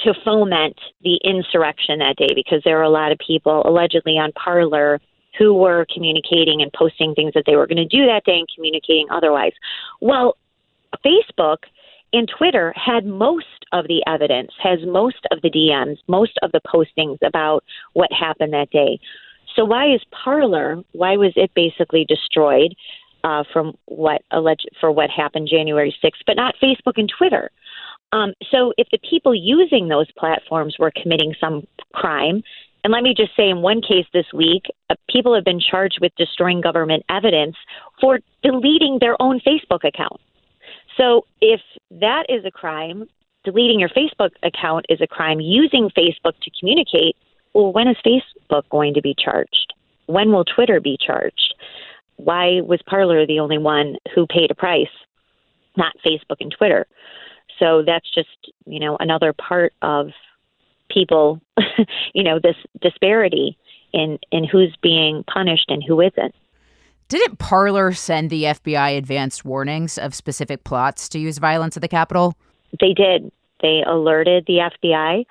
[0.00, 4.32] to foment the insurrection that day because there were a lot of people allegedly on
[4.32, 5.00] Parler
[5.38, 8.48] who were communicating and posting things that they were going to do that day and
[8.54, 9.52] communicating otherwise.
[10.00, 10.36] Well,
[11.04, 11.58] Facebook
[12.12, 16.60] and Twitter had most of the evidence, has most of the DMs, most of the
[16.60, 17.64] postings about
[17.94, 19.00] what happened that day.
[19.56, 20.82] So why is Parler?
[20.92, 22.74] Why was it basically destroyed
[23.24, 27.50] uh, from what alleged for what happened January 6th, but not Facebook and Twitter?
[28.12, 32.44] Um, so if the people using those platforms were committing some crime,
[32.84, 35.98] and let me just say, in one case this week, uh, people have been charged
[36.02, 37.56] with destroying government evidence
[37.98, 40.20] for deleting their own Facebook account.
[40.98, 41.60] So if
[41.90, 43.08] that is a crime,
[43.42, 47.16] deleting your Facebook account is a crime, using Facebook to communicate,
[47.54, 49.72] well, when is Facebook going to be charged?
[50.06, 51.54] When will Twitter be charged?
[52.16, 54.86] Why was Parler the only one who paid a price,
[55.76, 56.86] not Facebook and Twitter?
[57.58, 60.08] So that's just, you know, another part of
[60.94, 61.40] people,
[62.14, 63.58] you know, this disparity
[63.92, 66.34] in in who's being punished and who isn't.
[67.08, 71.88] Didn't Parler send the FBI advanced warnings of specific plots to use violence at the
[71.88, 72.34] Capitol?
[72.80, 73.30] They did.
[73.60, 75.24] They alerted the FBI.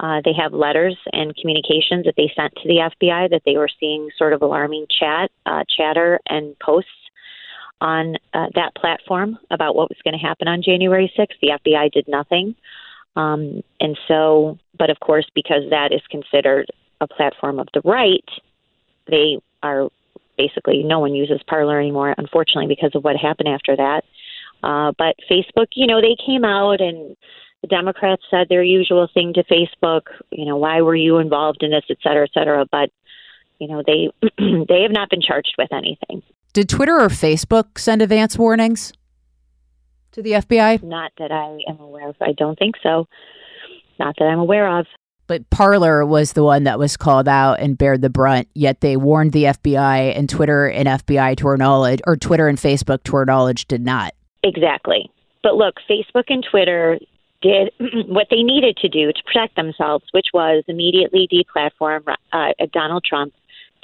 [0.00, 3.68] Uh, they have letters and communications that they sent to the FBI that they were
[3.78, 6.90] seeing sort of alarming chat, uh, chatter, and posts
[7.80, 11.38] on uh, that platform about what was going to happen on January 6th.
[11.40, 12.54] The FBI did nothing.
[13.16, 18.24] Um, and so, but of course, because that is considered a platform of the right,
[19.08, 19.88] they are
[20.38, 24.04] basically no one uses Parler anymore, unfortunately, because of what happened after that.
[24.62, 27.16] Uh, but Facebook, you know, they came out and
[27.62, 31.70] the Democrats said their usual thing to Facebook, you know, why were you involved in
[31.70, 32.64] this, et cetera, et cetera.
[32.70, 32.90] But,
[33.58, 34.10] you know, they
[34.68, 36.22] they have not been charged with anything.
[36.52, 38.92] Did Twitter or Facebook send advance warnings?
[40.12, 40.82] To the FBI?
[40.82, 42.16] Not that I am aware of.
[42.20, 43.06] I don't think so.
[43.98, 44.86] Not that I'm aware of.
[45.26, 48.96] But Parler was the one that was called out and bared the brunt, yet they
[48.96, 53.16] warned the FBI and Twitter and FBI to our knowledge, or Twitter and Facebook to
[53.16, 54.12] our knowledge did not.
[54.42, 55.08] Exactly.
[55.42, 56.98] But look, Facebook and Twitter
[57.42, 57.70] did
[58.06, 63.32] what they needed to do to protect themselves, which was immediately deplatform uh, Donald Trump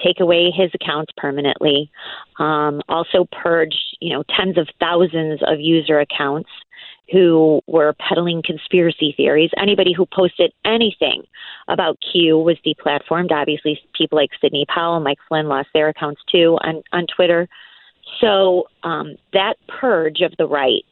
[0.03, 1.91] take away his accounts permanently.
[2.39, 6.51] Um, also purge, you know, tens of thousands of user accounts
[7.13, 9.51] who were peddling conspiracy theories.
[9.61, 11.23] Anybody who posted anything
[11.69, 13.31] about Q was deplatformed.
[13.31, 17.49] Obviously, people like Sidney Powell, Mike Flynn lost their accounts too on on Twitter.
[18.21, 20.85] So um, that purge of the right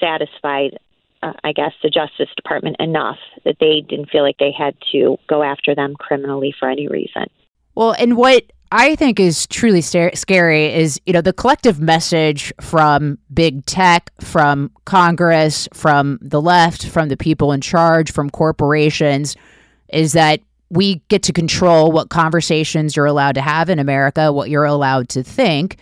[0.00, 0.78] satisfied,
[1.22, 5.16] uh, I guess, the Justice Department enough that they didn't feel like they had to
[5.28, 7.26] go after them criminally for any reason.
[7.74, 13.18] Well, and what I think is truly scary is, you know, the collective message from
[13.32, 19.36] big tech, from Congress, from the left, from the people in charge, from corporations
[19.88, 20.40] is that
[20.70, 25.08] we get to control what conversations you're allowed to have in America, what you're allowed
[25.08, 25.78] to think.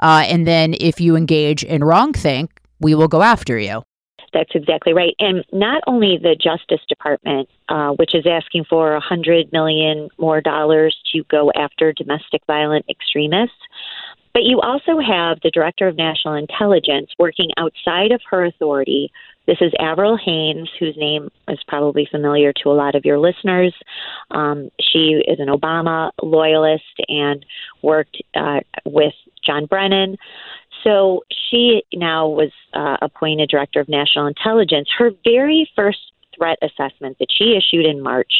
[0.00, 3.84] Uh, and then if you engage in wrong think, we will go after you.
[4.32, 5.14] That's exactly right.
[5.18, 10.40] And not only the Justice Department, uh, which is asking for a hundred million more
[10.40, 13.54] dollars to go after domestic violent extremists,
[14.34, 19.12] But you also have the Director of National Intelligence working outside of her authority.
[19.46, 23.74] This is Avril Haines, whose name is probably familiar to a lot of your listeners.
[24.30, 27.44] Um, she is an Obama loyalist and
[27.82, 29.14] worked uh, with
[29.44, 30.16] John Brennan.
[30.84, 34.88] So she now was uh, appointed Director of National Intelligence.
[34.98, 35.98] Her very first
[36.36, 38.32] threat assessment that she issued in March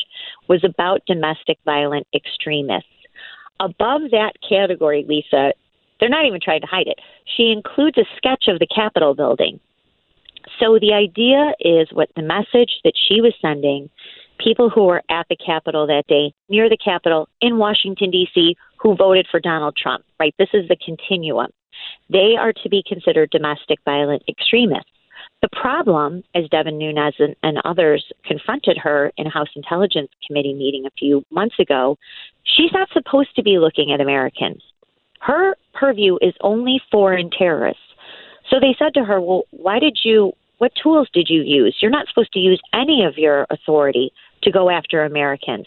[0.48, 2.88] was about domestic violent extremists.
[3.60, 5.52] Above that category, Lisa,
[6.00, 6.98] they're not even trying to hide it.
[7.36, 9.60] She includes a sketch of the Capitol building.
[10.58, 13.88] So the idea is what the message that she was sending
[14.42, 18.96] people who were at the Capitol that day, near the Capitol in Washington, D.C., who
[18.96, 20.34] voted for Donald Trump, right?
[20.38, 21.52] This is the continuum.
[22.10, 24.90] They are to be considered domestic violent extremists.
[25.40, 30.54] The problem, as Devin Nunes and, and, others confronted her in a House Intelligence Committee
[30.54, 31.96] meeting a few months ago,
[32.44, 34.62] she's not supposed to be looking at Americans.
[35.20, 37.82] Her purview is only foreign terrorists.
[38.50, 41.76] So they said to her, Well, why did you, what tools did you use?
[41.80, 44.12] You're not supposed to use any of your authority
[44.42, 45.66] to go after Americans.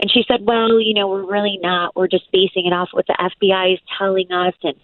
[0.00, 1.96] And she said, Well, you know, we're really not.
[1.96, 4.54] We're just basing it off what the FBI is telling us.
[4.62, 4.74] And,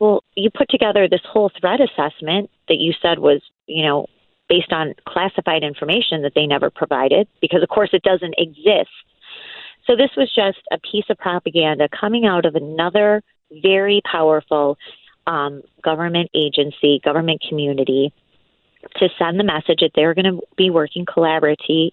[0.00, 4.06] well, you put together this whole threat assessment that you said was, you know,
[4.48, 8.88] based on classified information that they never provided, because, of course, it doesn't exist.
[9.86, 13.22] So this was just a piece of propaganda coming out of another
[13.62, 14.76] very powerful
[15.26, 18.12] um, government agency, government community,
[18.96, 21.92] to send the message that they're going to be working collaboratively,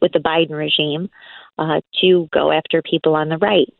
[0.00, 1.08] with the Biden regime
[1.58, 3.72] uh, to go after people on the right.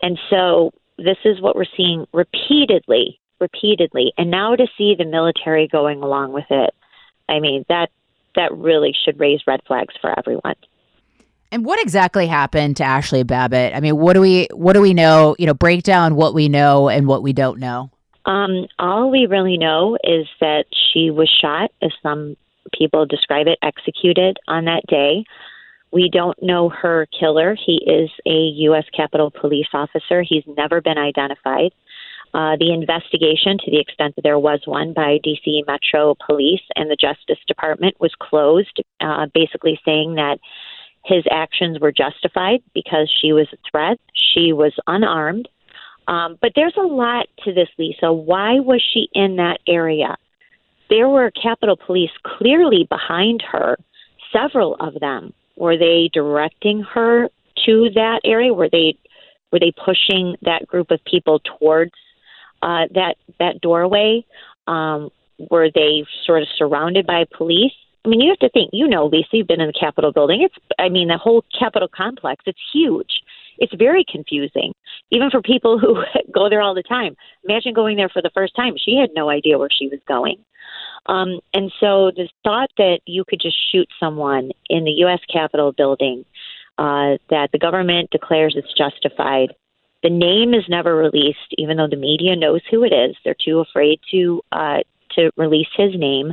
[0.00, 0.72] And so
[1.02, 4.12] this is what we're seeing repeatedly, repeatedly.
[4.16, 6.74] And now to see the military going along with it,
[7.28, 7.90] I mean, that
[8.34, 10.54] that really should raise red flags for everyone.
[11.50, 13.74] And what exactly happened to Ashli Babbitt?
[13.74, 15.36] I mean, what do we what do we know?
[15.38, 17.90] You know, break down what we know and what we don't know.
[18.24, 22.36] Um, all we really know is that she was shot, as some
[22.72, 25.24] people describe it, executed on that day.
[25.92, 27.54] We don't know her killer.
[27.54, 28.84] He is a U.S.
[28.96, 30.22] Capitol Police officer.
[30.22, 31.72] He's never been identified.
[32.34, 36.90] Uh, the investigation, to the extent that there was one by DC Metro Police and
[36.90, 40.38] the Justice Department, was closed, uh, basically saying that
[41.04, 43.98] his actions were justified because she was a threat.
[44.14, 45.48] She was unarmed.
[46.08, 48.10] Um, but there's a lot to this, Lisa.
[48.12, 50.16] Why was she in that area?
[50.88, 53.78] There were Capitol Police clearly behind her,
[54.32, 55.34] several of them.
[55.56, 57.28] Were they directing her
[57.66, 58.52] to that area?
[58.52, 58.96] Were they
[59.50, 61.92] were they pushing that group of people towards
[62.62, 64.24] uh, that that doorway?
[64.66, 65.10] Um,
[65.50, 67.72] were they sort of surrounded by police?
[68.04, 70.42] I mean, you have to think, you know, Lisa, you've been in the Capitol building.
[70.42, 73.22] It's, I mean, the whole Capitol complex, it's huge.
[73.58, 74.72] It's very confusing,
[75.12, 76.02] even for people who
[76.34, 77.16] go there all the time.
[77.48, 78.74] Imagine going there for the first time.
[78.76, 80.44] She had no idea where she was going.
[81.06, 85.20] Um, and so the thought that you could just shoot someone in the U.S.
[85.32, 86.24] Capitol building,
[86.78, 89.54] uh, that the government declares it's justified,
[90.02, 93.14] the name is never released, even though the media knows who it is.
[93.24, 94.78] They're too afraid to uh,
[95.16, 96.32] to release his name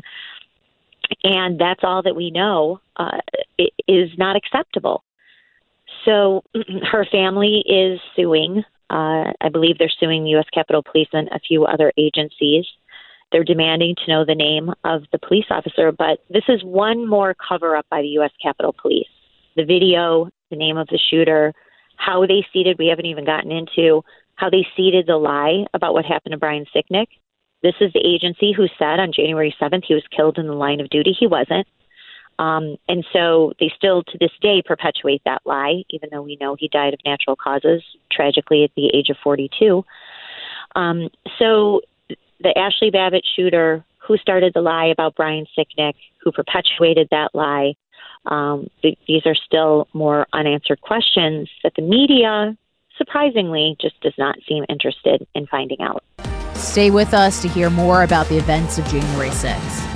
[1.24, 3.20] and that's all that we know uh,
[3.88, 5.04] is not acceptable.
[6.06, 6.44] So
[6.92, 8.64] her family is suing.
[8.90, 10.48] Uh, I believe they're suing the U.S.
[10.54, 12.66] Capitol Police and a few other agencies.
[13.32, 17.36] They're demanding to know the name of the police officer, but this is one more
[17.36, 18.32] cover up by the U.S.
[18.42, 19.08] Capitol Police.
[19.56, 21.54] The video, the name of the shooter,
[21.98, 24.02] how they seeded, we haven't even gotten into
[24.36, 27.08] how they seeded the lie about what happened to Brian Sicknick.
[27.62, 30.80] This is the agency who said on January 7th he was killed in the line
[30.80, 31.14] of duty.
[31.18, 31.68] He wasn't.
[32.40, 36.56] Um, and so they still, to this day, perpetuate that lie, even though we know
[36.58, 39.84] he died of natural causes, tragically at the age of 42.
[40.76, 41.82] Um, so
[42.40, 47.74] the Ashli Babbitt shooter, who started the lie about Brian Sicknick, who perpetuated that lie,
[48.26, 52.58] um, th- these are still more unanswered questions that the media,
[52.98, 56.04] surprisingly, just does not seem interested in finding out.
[56.56, 59.89] Stay with us to hear more about the events of January 6th.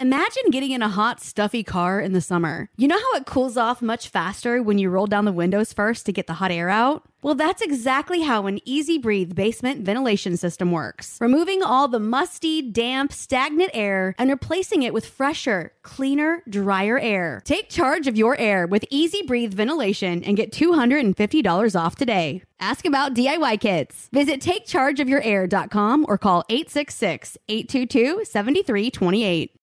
[0.00, 2.70] Imagine getting in a hot, stuffy car in the summer.
[2.78, 6.06] You know how it cools off much faster when you roll down the windows first
[6.06, 7.02] to get the hot air out?
[7.20, 11.18] Well, that's exactly how an EZ Breathe basement ventilation system works.
[11.20, 17.42] Removing all the musty, damp, stagnant air and replacing it with fresher, cleaner, drier air.
[17.44, 22.42] Take charge of your air with EZ Breathe ventilation and get $250 off today.
[22.58, 24.08] Ask about DIY kits.
[24.14, 29.59] Visit takechargeofyourair.com or call 866 822 7328.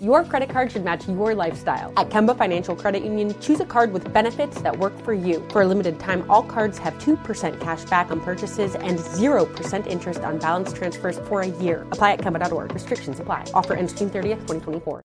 [0.00, 1.92] Your credit card should match your lifestyle.
[1.98, 5.46] At Kemba Financial Credit Union, choose a card with benefits that work for you.
[5.50, 10.20] For a limited time, all cards have 2% cash back on purchases and 0% interest
[10.20, 11.82] on balance transfers for a year.
[11.92, 12.72] Apply at Kemba.org.
[12.72, 13.44] Restrictions apply.
[13.52, 15.02] Offer ends June 30th, 2024.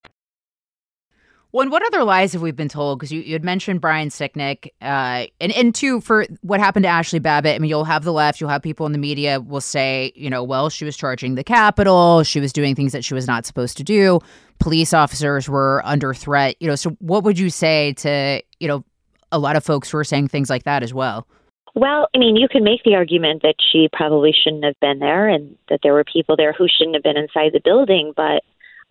[1.56, 3.00] Well, and what other lies have we been told?
[3.00, 6.90] Because you, you had mentioned Brian Sicknick, uh, and and two for what happened to
[6.90, 7.56] Ashli Babbitt.
[7.56, 10.30] I mean, you'll have the left, you'll have people in the media will say, you
[10.30, 13.46] know, well, she was charging the Capitol, she was doing things that she was not
[13.46, 14.20] supposed to do.
[14.60, 16.56] Police officers were under threat.
[16.60, 18.84] You know, so what would you say to you know
[19.32, 21.28] a lot of folks who are saying things like that as well?
[21.76, 25.28] Well, I mean, you can make the argument that she probably shouldn't have been there
[25.28, 28.44] and that there were people there who shouldn't have been inside the building, but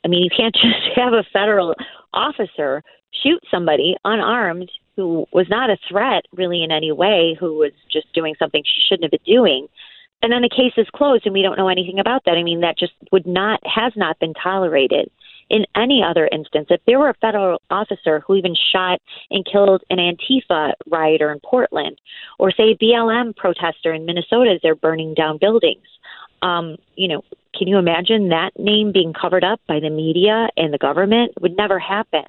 [0.04, 1.74] I mean, you can't just have a federal
[2.12, 2.82] officer
[3.22, 8.12] shoot somebody unarmed who was not a threat really in any way, who was just
[8.12, 9.66] doing something she shouldn't have been doing.
[10.22, 12.36] And then the case is closed and we don't know anything about that.
[12.36, 15.10] I mean, that just would not, has not been tolerated
[15.50, 16.66] in any other instance.
[16.70, 21.40] If there were a federal officer who even shot and killed an Antifa rioter in
[21.40, 22.00] Portland,
[22.38, 25.86] or say BLM protester in Minnesota as they're burning down buildings,
[26.42, 27.22] um, you know,
[27.56, 31.32] can you imagine that name being covered up by the media and the government?
[31.36, 32.24] It would never happen.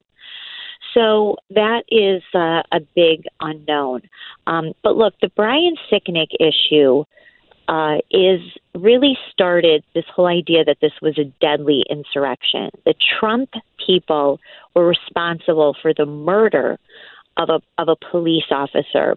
[0.93, 4.01] So that is uh, a big unknown.
[4.47, 7.03] Um, but look, the Brian Sicknick issue
[7.67, 8.41] uh, is
[8.73, 12.69] really started this whole idea that this was a deadly insurrection.
[12.85, 13.49] The Trump
[13.85, 14.39] people
[14.75, 16.77] were responsible for the murder
[17.37, 19.15] of a of a police officer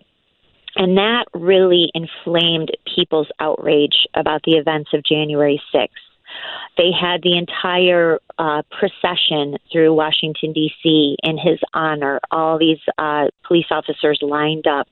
[0.78, 5.88] and that really inflamed people's outrage about the events of January 6th.
[6.76, 11.16] They had the entire uh, procession through Washington, D.C.
[11.22, 14.86] in his honor, all these uh, police officers lined up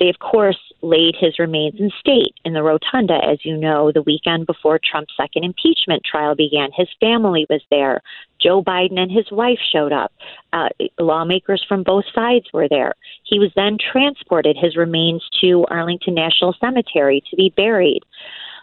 [0.00, 4.02] they, of course, laid his remains in state in the rotunda, as you know, the
[4.02, 6.70] weekend before Trump's second impeachment trial began.
[6.76, 8.02] His family was there.
[8.40, 10.12] Joe Biden and his wife showed up.
[10.52, 10.68] Uh,
[10.98, 12.94] lawmakers from both sides were there.
[13.22, 18.02] He was then transported, his remains, to Arlington National Cemetery to be buried.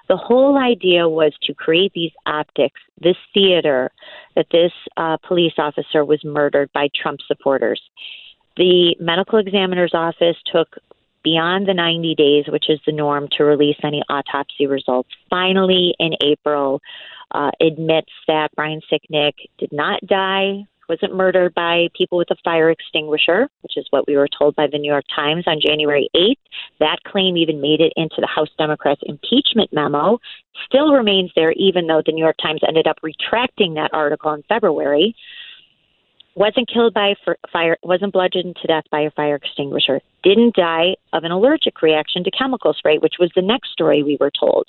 [0.09, 3.91] The whole idea was to create these optics, this theater,
[4.36, 7.82] that this uh, police officer was murdered by Trump supporters.
[8.57, 10.75] The medical examiner's office took
[11.24, 15.09] beyond the 90 days, which is the norm to release any autopsy results.
[15.30, 16.82] Finally, in April,
[17.32, 22.69] uh, admits that Brian Sicknick did not die, wasn't murdered by people with a fire
[22.69, 26.36] extinguisher, which is what we were told by the New York Times on January 8th.
[26.80, 30.19] That claim even made it into the House Democrats' impeachment memo.
[30.65, 34.43] Still remains there, even though the New York Times ended up retracting that article in
[34.49, 35.15] February
[36.36, 37.13] wasn't killed by
[37.51, 42.23] fire, wasn't bludgeoned to death by a fire extinguisher, didn't die of an allergic reaction
[42.23, 44.67] to chemical spray, which was the next story we were told.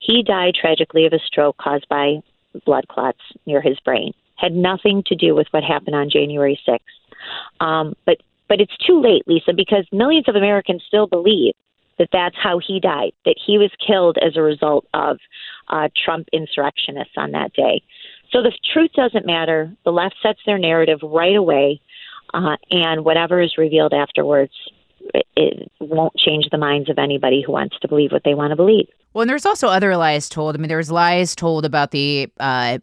[0.00, 2.20] He died tragically of a stroke caused by
[2.64, 4.12] blood clots near his brain.
[4.36, 7.64] Had nothing to do with what happened on January 6th.
[7.64, 8.18] Um, but
[8.48, 11.54] but it's too late, Lisa, because millions of Americans still believe
[11.98, 15.18] that that's how he died, that he was killed as a result of
[15.68, 17.82] uh, Trump insurrectionists on that day.
[18.30, 19.72] So the truth doesn't matter.
[19.84, 21.80] The left sets their narrative right away,
[22.34, 24.52] uh, and whatever is revealed afterwards,
[25.14, 28.50] it, it won't change the minds of anybody who wants to believe what they want
[28.50, 28.88] to believe.
[29.14, 30.54] Well, and there's also other lies told.
[30.54, 32.78] I mean, there's lies told about the uh,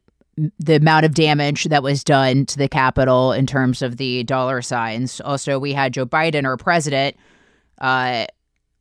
[0.60, 4.62] the amount of damage that was done to the Capitol in terms of the dollar
[4.62, 5.22] signs.
[5.22, 7.16] Also, we had Joe Biden, our president,
[7.80, 8.26] uh,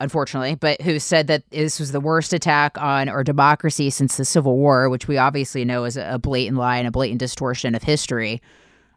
[0.05, 4.25] unfortunately, but who said that this was the worst attack on our democracy since the
[4.25, 7.83] Civil War, which we obviously know is a blatant lie and a blatant distortion of
[7.83, 8.41] history.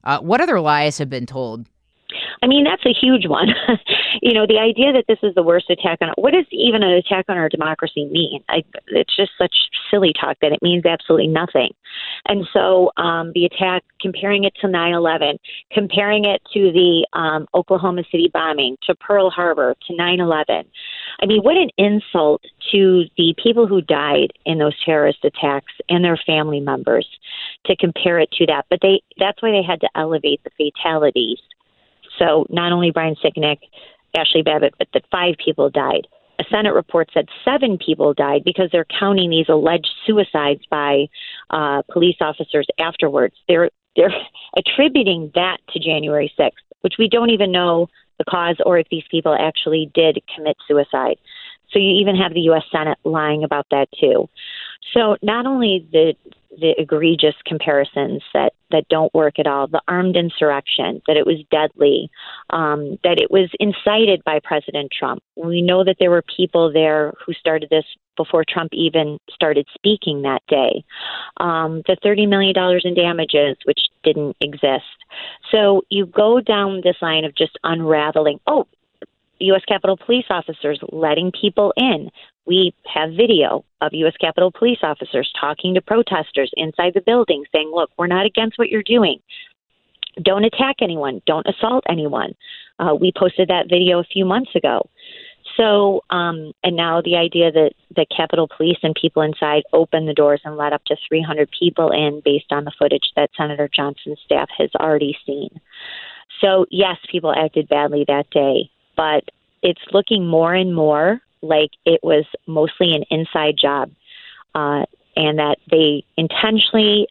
[0.03, 1.67] Uh, what other lies have been told?
[2.41, 3.47] I mean, that's a huge one.
[4.21, 6.91] you know, the idea that this is the worst attack on what does even an
[6.91, 8.43] attack on our democracy mean?
[8.47, 9.53] I, it's just such
[9.89, 11.71] silly talk that it means absolutely nothing.
[12.27, 15.39] And so um, the attack, comparing it to 9 11,
[15.71, 20.65] comparing it to the um, Oklahoma City bombing, to Pearl Harbor, to 9 11.
[21.21, 26.03] I mean, what an insult to the people who died in those terrorist attacks and
[26.03, 27.07] their family members
[27.65, 28.65] to compare it to that.
[28.69, 31.39] But they that's why they had to elevate the fatalities.
[32.19, 33.59] So not only Brian Sicknick,
[34.15, 36.07] Ashli Babbitt, but that five people died.
[36.39, 41.07] A Senate report said seven people died because they're counting these alleged suicides by
[41.49, 43.35] uh, police officers afterwards.
[43.47, 44.13] They're they're
[44.57, 46.51] attributing that to January 6th,
[46.81, 47.87] which we don't even know
[48.17, 51.17] the cause or if these people actually did commit suicide.
[51.71, 52.63] So you even have the U.S.
[52.71, 54.29] Senate lying about that too.
[54.93, 56.15] So not only the
[56.59, 61.43] the egregious comparisons that that don't work at all, the armed insurrection, that it was
[61.51, 62.09] deadly,
[62.49, 65.21] um, that it was incited by President Trump.
[65.35, 67.85] We know that there were people there who started this
[68.17, 70.83] before Trump even started speaking that day.
[71.37, 74.83] Um, the $30 million in damages, which didn't exist.
[75.51, 78.39] So you go down this line of just unraveling.
[78.47, 78.67] Oh,
[79.39, 79.61] U.S.
[79.67, 82.09] Capitol Police officers letting people in.
[82.45, 84.15] We have video of U.S.
[84.19, 88.69] Capitol Police officers talking to protesters inside the building saying, look, we're not against what
[88.69, 89.19] you're doing.
[90.23, 91.21] Don't attack anyone.
[91.27, 92.33] Don't assault anyone.
[92.79, 94.89] Uh, we posted that video a few months ago.
[95.57, 100.13] So, um, and now the idea that the Capitol Police and people inside opened the
[100.13, 104.19] doors and let up to 300 people in based on the footage that Senator Johnson's
[104.23, 105.49] staff has already seen.
[106.39, 109.23] So, yes, people acted badly that day but
[109.61, 113.91] it's looking more and more like it was mostly an inside job
[114.55, 114.83] uh,
[115.15, 117.07] and that they intentionally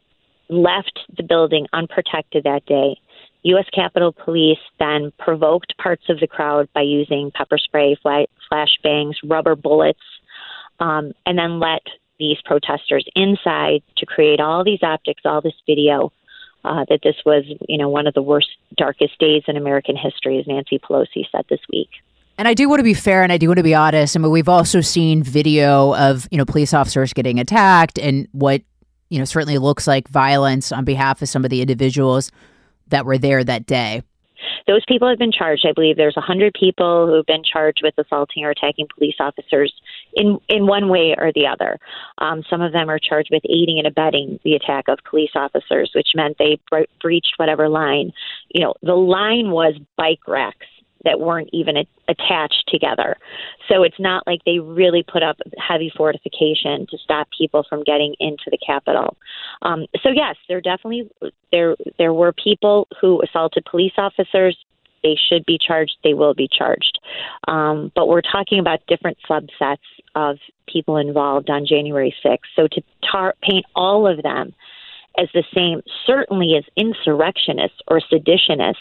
[0.51, 3.01] left the building unprotected that day.
[3.47, 3.67] U.S.
[3.73, 10.01] Capitol Police then provoked parts of the crowd by using pepper spray, flashbangs, rubber bullets,
[10.81, 11.83] um, and then let
[12.19, 16.13] these protesters inside to create all these optics, all this video.
[16.65, 20.41] Uh, that this was, you know, one of the worst, darkest days in American history,
[20.41, 21.91] as Nancy Pelosi said this week.
[22.39, 24.17] And I do want to be fair and I do want to be honest.
[24.17, 28.63] I mean, we've also seen video of, you know, police officers getting attacked and what,
[29.11, 32.33] you know, certainly looks like violence on behalf of some of the individuals
[32.89, 34.03] that were there that day.
[34.67, 35.67] Those people have been charged.
[35.67, 39.73] I believe there's 100 people who've been charged with assaulting or attacking police officers
[40.15, 41.79] in in one way or the other.
[42.19, 45.91] Um, some of them are charged with aiding and abetting the attack of police officers,
[45.95, 48.13] which meant they bre- breached whatever line.
[48.49, 50.67] You know, the line was bike racks
[51.05, 53.17] that weren't even a- attached together.
[53.69, 58.15] So it's not like they really put up heavy fortification to stop people from getting
[58.21, 59.17] into the Capitol.
[59.63, 61.09] Um, so yes, there definitely
[61.53, 64.57] there there were people who assaulted police officers.
[65.03, 65.97] They should be charged.
[66.03, 66.99] They will be charged.
[67.47, 69.79] Um, but we're talking about different subsets
[70.17, 72.39] of people involved on January 6th.
[72.57, 74.55] So to tar- paint all of them
[75.19, 78.75] as the same, certainly as insurrectionists or seditionists,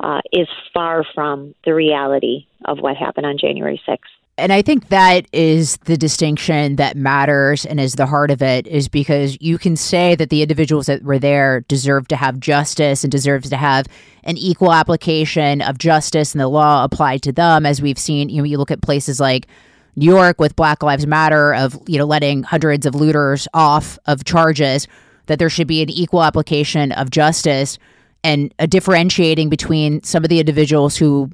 [0.00, 3.98] uh, is far from the reality of what happened on January 6th.
[4.40, 8.66] And I think that is the distinction that matters and is the heart of it,
[8.66, 13.04] is because you can say that the individuals that were there deserve to have justice
[13.04, 13.86] and deserves to have
[14.24, 18.30] an equal application of justice and the law applied to them, as we've seen.
[18.30, 19.46] You know, you look at places like
[19.94, 24.24] New York with Black Lives Matter of you know letting hundreds of looters off of
[24.24, 24.88] charges,
[25.26, 27.78] that there should be an equal application of justice
[28.22, 31.30] and a differentiating between some of the individuals who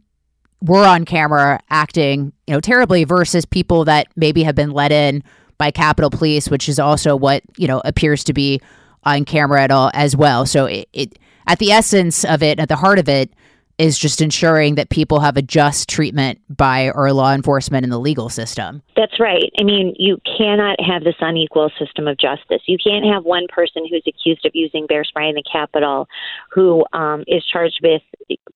[0.63, 5.23] were on camera acting, you know, terribly versus people that maybe have been let in
[5.59, 8.61] by Capitol Police, which is also what you know appears to be
[9.05, 10.47] on camera at all as well.
[10.47, 13.33] So it, it at the essence of it, at the heart of it,
[13.79, 17.99] is just ensuring that people have a just treatment by our law enforcement and the
[17.99, 18.83] legal system.
[18.97, 19.51] That's right.
[19.59, 22.63] I mean, you cannot have this unequal system of justice.
[22.67, 26.09] You can't have one person who's accused of using bear spray in the Capitol
[26.51, 28.03] who um, is charged with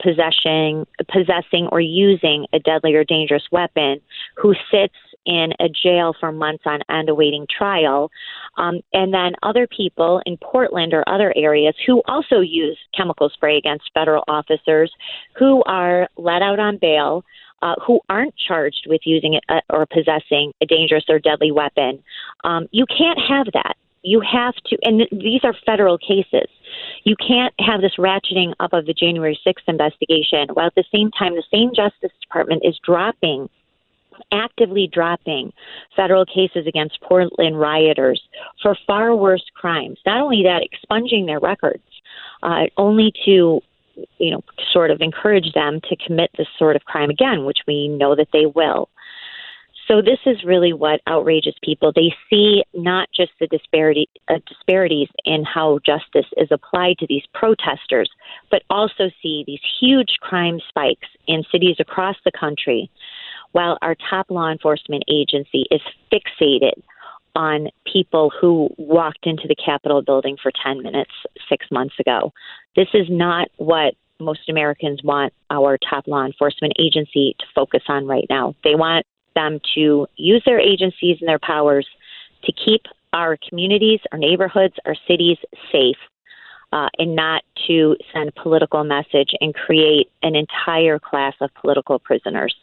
[0.02, 4.00] possessing, possessing or using a deadly or dangerous weapon
[4.36, 4.94] who sits
[5.26, 8.10] in a jail for months on end awaiting trial.
[8.56, 13.56] Um, and then other people in Portland or other areas who also use chemical spray
[13.56, 14.92] against federal officers
[15.38, 17.24] who are let out on bail.
[17.62, 22.02] Uh, who aren't charged with using it uh, or possessing a dangerous or deadly weapon.
[22.42, 23.76] Um, you can't have that.
[24.02, 26.48] You have to, and th- these are federal cases.
[27.04, 31.10] You can't have this ratcheting up of the January 6th investigation while at the same
[31.10, 33.50] time the same Justice Department is dropping
[34.32, 35.52] actively dropping
[35.96, 38.22] federal cases against Portland rioters
[38.62, 39.98] for far worse crimes.
[40.06, 41.82] Not only that, expunging their records,
[42.42, 43.60] uh, only to
[44.18, 44.42] you know,
[44.72, 48.28] sort of encourage them to commit this sort of crime again, which we know that
[48.32, 48.88] they will.
[49.90, 51.92] So this is really what outrages people.
[51.92, 57.24] They see not just the disparity uh, disparities in how justice is applied to these
[57.34, 58.08] protesters,
[58.52, 62.88] but also see these huge crime spikes in cities across the country,
[63.52, 65.80] while our top law enforcement agency is
[66.12, 66.82] fixated
[67.36, 71.12] on people who walked into the Capitol building for 10 minutes
[71.48, 72.32] six months ago.
[72.76, 78.06] This is not what most Americans want our top law enforcement agency to focus on
[78.06, 78.54] right now.
[78.64, 81.86] They want them to use their agencies and their powers
[82.44, 82.82] to keep
[83.12, 85.38] our communities, our neighborhoods, our cities
[85.72, 85.96] safe.
[86.72, 91.98] Uh, and not to send a political message and create an entire class of political
[91.98, 92.54] prisoners,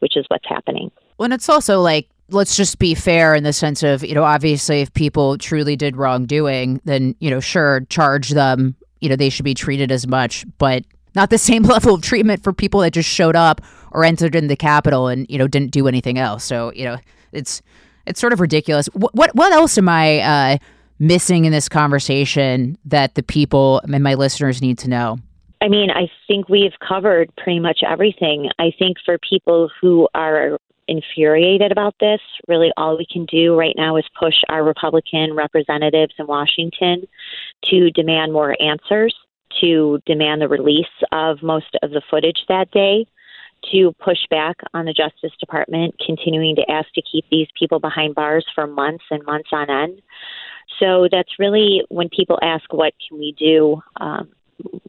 [0.00, 0.90] which is what's happening.
[1.16, 4.24] Well, and it's also like let's just be fair in the sense of, you know,
[4.24, 9.30] obviously if people truly did wrongdoing, then, you know, sure, charge them, you know, they
[9.30, 10.84] should be treated as much, but
[11.14, 13.60] not the same level of treatment for people that just showed up
[13.92, 16.44] or entered in the Capitol and, you know, didn't do anything else.
[16.44, 16.98] So, you know,
[17.32, 17.62] it's
[18.06, 18.86] it's sort of ridiculous.
[18.88, 20.58] What what, what else am I uh,
[20.98, 25.18] missing in this conversation that the people and my listeners need to know?
[25.60, 28.48] I mean, I think we've covered pretty much everything.
[28.58, 32.20] I think for people who are infuriated about this.
[32.48, 37.06] Really, all we can do right now is push our Republican representatives in Washington
[37.66, 39.14] to demand more answers,
[39.60, 43.06] to demand the release of most of the footage that day,
[43.72, 48.14] to push back on the Justice Department, continuing to ask to keep these people behind
[48.14, 50.00] bars for months and months on end.
[50.80, 53.82] So that's really when people ask, what can we do?
[54.00, 54.28] Um,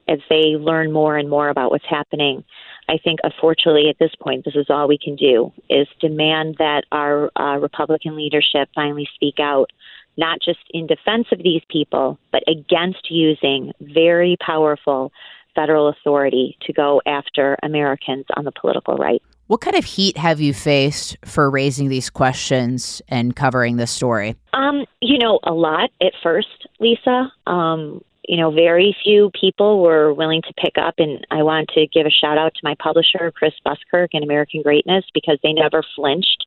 [0.08, 2.44] as they learn more and more about what's happening.
[2.88, 6.86] I think, unfortunately, at this point, this is all we can do is demand that
[6.92, 9.72] our uh, Republican leadership finally speak out,
[10.18, 15.12] not just in defense of these people, but against using very powerful
[15.56, 19.22] federal authority to go after Americans on the political right.
[19.48, 24.36] What kind of heat have you faced for raising these questions and covering this story?
[24.54, 27.32] Um, you know, a lot at first, Lisa.
[27.48, 30.94] Um, you know, very few people were willing to pick up.
[31.00, 34.62] And I want to give a shout out to my publisher, Chris Buskirk and American
[34.62, 36.46] Greatness, because they never flinched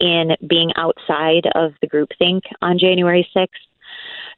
[0.00, 3.48] in being outside of the groupthink on January 6th.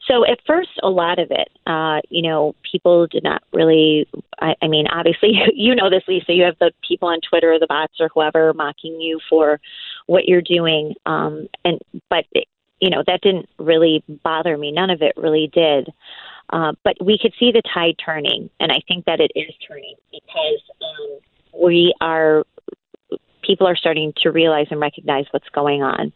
[0.09, 4.09] So at first, a lot of it, uh, you know, people did not really.
[4.41, 6.33] I, I mean, obviously, you know this, Lisa.
[6.33, 9.61] You have the people on Twitter, the bots, or whoever mocking you for
[10.07, 10.95] what you're doing.
[11.07, 11.79] Um, and
[12.11, 12.25] but
[12.81, 14.73] you know that didn't really bother me.
[14.73, 15.89] None of it really did.
[16.53, 19.95] Uh, but we could see the tide turning, and I think that it is turning
[20.11, 21.19] because um,
[21.65, 22.45] we are
[23.43, 26.13] people are starting to realize and recognize what's going on.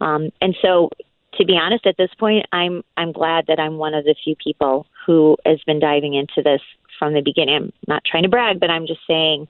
[0.00, 0.90] Um, and so,
[1.34, 4.34] to be honest, at this point, I'm I'm glad that I'm one of the few
[4.36, 6.62] people who has been diving into this
[6.98, 7.54] from the beginning.
[7.54, 9.48] I'm not trying to brag, but I'm just saying,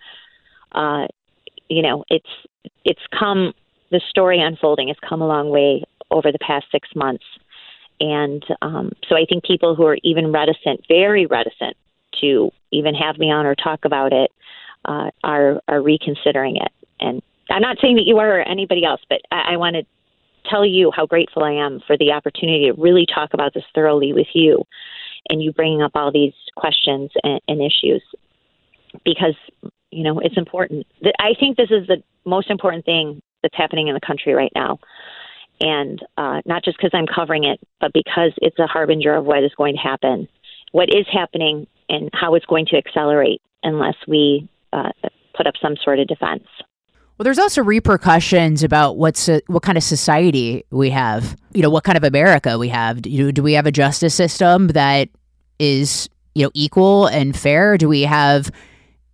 [0.73, 1.07] uh,
[1.69, 2.29] you know, it's
[2.85, 3.55] it's come
[3.91, 7.25] the story unfolding has come a long way over the past six months.
[8.01, 11.77] And um, so I think people who are even reticent, very reticent
[12.21, 14.31] to even have me on or talk about it,
[14.85, 16.73] uh, are are reconsidering it.
[17.01, 19.85] And I'm not saying that you are or anybody else, but I, I want to
[20.51, 24.13] tell you how grateful I am for the opportunity to really talk about this thoroughly
[24.13, 24.65] with you,
[25.31, 28.03] and you bringing up all these questions and, and issues
[29.05, 29.35] because
[29.91, 30.87] you know it's important.
[31.19, 34.79] I think this is the most important thing that's happening in the country right now
[35.61, 39.45] and uh, not just because I'm covering it, but because it's a harbinger of what
[39.45, 40.29] is going to happen,
[40.73, 44.91] what is happening, and how it's going to accelerate unless we uh,
[45.37, 46.45] put up some sort of defense.
[47.17, 51.37] Well, there's also repercussions about what's a, what kind of society we have.
[51.53, 53.03] You know, what kind of America we have.
[53.03, 55.09] Do, do we have a justice system that
[55.61, 57.79] is you know equal and fair?
[57.79, 58.51] Do we have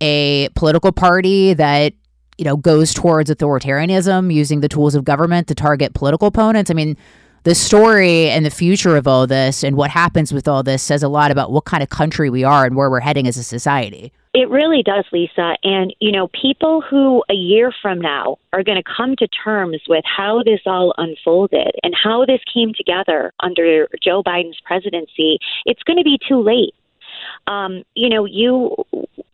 [0.01, 1.93] a political party that
[2.41, 6.71] you know, goes towards authoritarianism, using the tools of government to target political opponents.
[6.71, 6.97] I mean,
[7.43, 11.03] the story and the future of all this and what happens with all this says
[11.03, 13.43] a lot about what kind of country we are and where we're heading as a
[13.43, 14.11] society.
[14.33, 15.55] It really does, Lisa.
[15.61, 19.83] And, you know, people who a year from now are going to come to terms
[19.87, 25.37] with how this all unfolded and how this came together under Joe Biden's presidency,
[25.67, 26.73] it's going to be too late
[27.47, 28.75] um, you know, you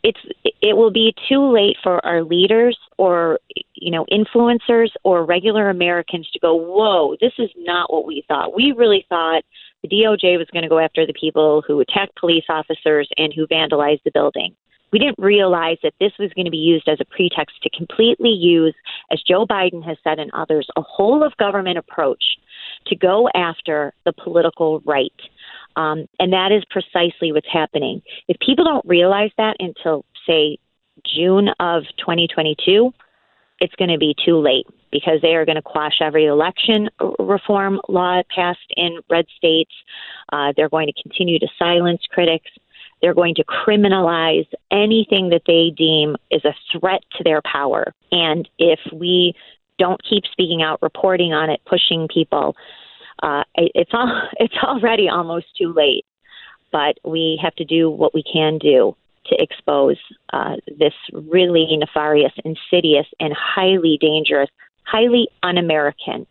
[0.04, 0.20] it's
[0.62, 3.40] it will be too late for our leaders or
[3.74, 8.56] you know influencers or regular Americans to go, whoa, this is not what we thought.
[8.56, 9.44] We really thought
[9.82, 13.48] the DOJ was going to go after the people who attacked police officers and who
[13.48, 14.56] vandalized the building.
[14.92, 18.30] We didn't realize that this was going to be used as a pretext to completely
[18.30, 18.76] use,
[19.12, 22.24] as Joe Biden has said and others, a whole of government approach
[22.88, 25.12] to go after the political right
[25.78, 28.02] Um, and that is precisely what's happening.
[28.28, 30.58] If people don't realize that until, say,
[31.06, 32.92] June of 2022,
[33.60, 36.90] it's going to be too late because they are going to quash every election
[37.20, 39.72] reform law passed in red states.
[40.34, 42.50] Uh, they're going to continue to silence critics.
[43.02, 47.94] They're going to criminalize anything that they deem is a threat to their power.
[48.12, 49.36] And if we
[49.78, 52.56] don't keep speaking out, reporting on it, pushing people,
[53.24, 56.06] uh, it's all it's already almost too late.
[56.72, 58.96] But we have to do what we can do
[59.28, 59.98] to expose
[60.34, 64.50] uh, this really nefarious, insidious, and highly dangerous,
[64.84, 66.28] highly un-American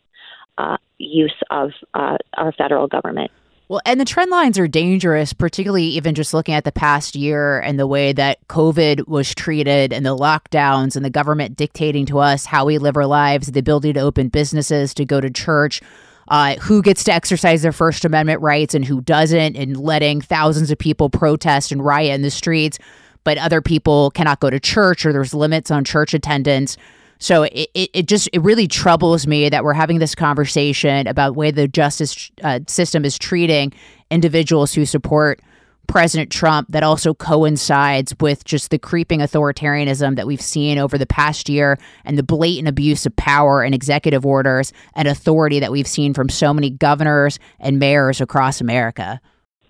[0.58, 3.30] uh, use of uh, our federal government.
[3.68, 7.58] Well, and the trend lines are dangerous, particularly even just looking at the past year
[7.58, 12.20] and the way that COVID was treated and the lockdowns and the government dictating to
[12.20, 15.82] us how we live our lives, the ability to open businesses, to go to church,
[16.28, 20.70] uh, who gets to exercise their First Amendment rights and who doesn't, and letting thousands
[20.70, 22.78] of people protest and riot in the streets,
[23.24, 26.76] but other people cannot go to church or there's limits on church attendance.
[27.18, 31.34] So it, it, it, just it really troubles me that we're having this conversation about
[31.34, 33.72] way the justice uh, system is treating
[34.10, 35.40] individuals who support
[35.86, 41.06] President Trump that also coincides with just the creeping authoritarianism that we've seen over the
[41.06, 45.86] past year and the blatant abuse of power and executive orders and authority that we've
[45.86, 49.20] seen from so many governors and mayors across America.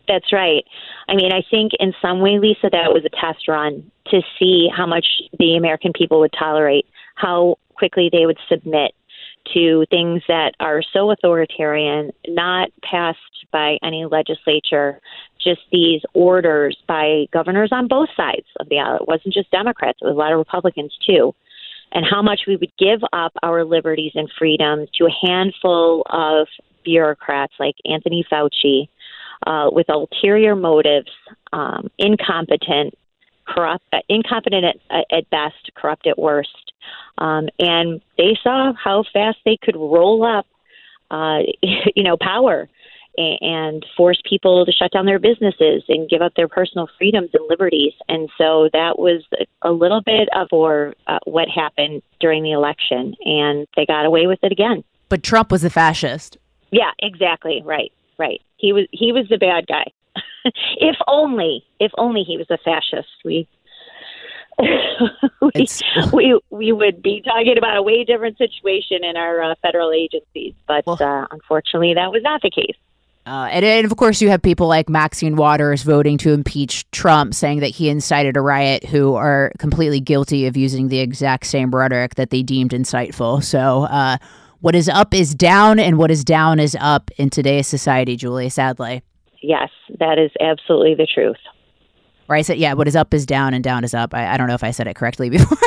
[0.08, 0.64] That's right.
[1.08, 4.68] I mean, I think in some way, Lisa, that was a test run to see
[4.74, 5.06] how much
[5.38, 6.86] the American people would tolerate
[7.16, 8.94] how quickly they would submit
[9.54, 13.18] to things that are so authoritarian, not passed
[13.52, 15.00] by any legislature,
[15.46, 18.96] just these orders by governors on both sides of the aisle.
[18.96, 21.34] It wasn't just Democrats, it was a lot of Republicans too.
[21.92, 26.48] And how much we would give up our liberties and freedoms to a handful of
[26.84, 28.88] bureaucrats like Anthony Fauci
[29.46, 31.10] uh, with ulterior motives,
[31.52, 32.94] um, incompetent,
[33.46, 36.66] corrupt, uh, incompetent at, at best, corrupt at worst
[37.18, 40.46] um, and they saw how fast they could roll up,
[41.10, 42.68] uh, you know, power
[43.16, 47.44] and force people to shut down their businesses and give up their personal freedoms and
[47.48, 47.92] liberties.
[48.08, 49.24] And so that was
[49.62, 54.26] a little bit of or uh, what happened during the election, and they got away
[54.26, 54.84] with it again.
[55.08, 56.36] But Trump was a fascist.
[56.70, 57.62] Yeah, exactly.
[57.64, 58.40] Right, right.
[58.56, 59.84] He was he was the bad guy.
[60.76, 63.08] if only, if only he was a fascist.
[63.24, 63.48] We
[65.42, 65.66] we,
[66.12, 70.54] we we would be talking about a way different situation in our uh, federal agencies,
[70.66, 72.76] but well, uh, unfortunately, that was not the case.
[73.26, 77.34] Uh, and, and, of course, you have people like Maxine Waters voting to impeach Trump,
[77.34, 81.74] saying that he incited a riot, who are completely guilty of using the exact same
[81.74, 83.42] rhetoric that they deemed insightful.
[83.42, 84.18] So, uh,
[84.60, 88.48] what is up is down, and what is down is up in today's society, Julie,
[88.48, 89.02] sadly.
[89.42, 91.36] Yes, that is absolutely the truth.
[92.28, 92.46] Right?
[92.46, 94.14] Said, yeah, what is up is down and down is up.
[94.14, 95.58] I, I don't know if I said it correctly before,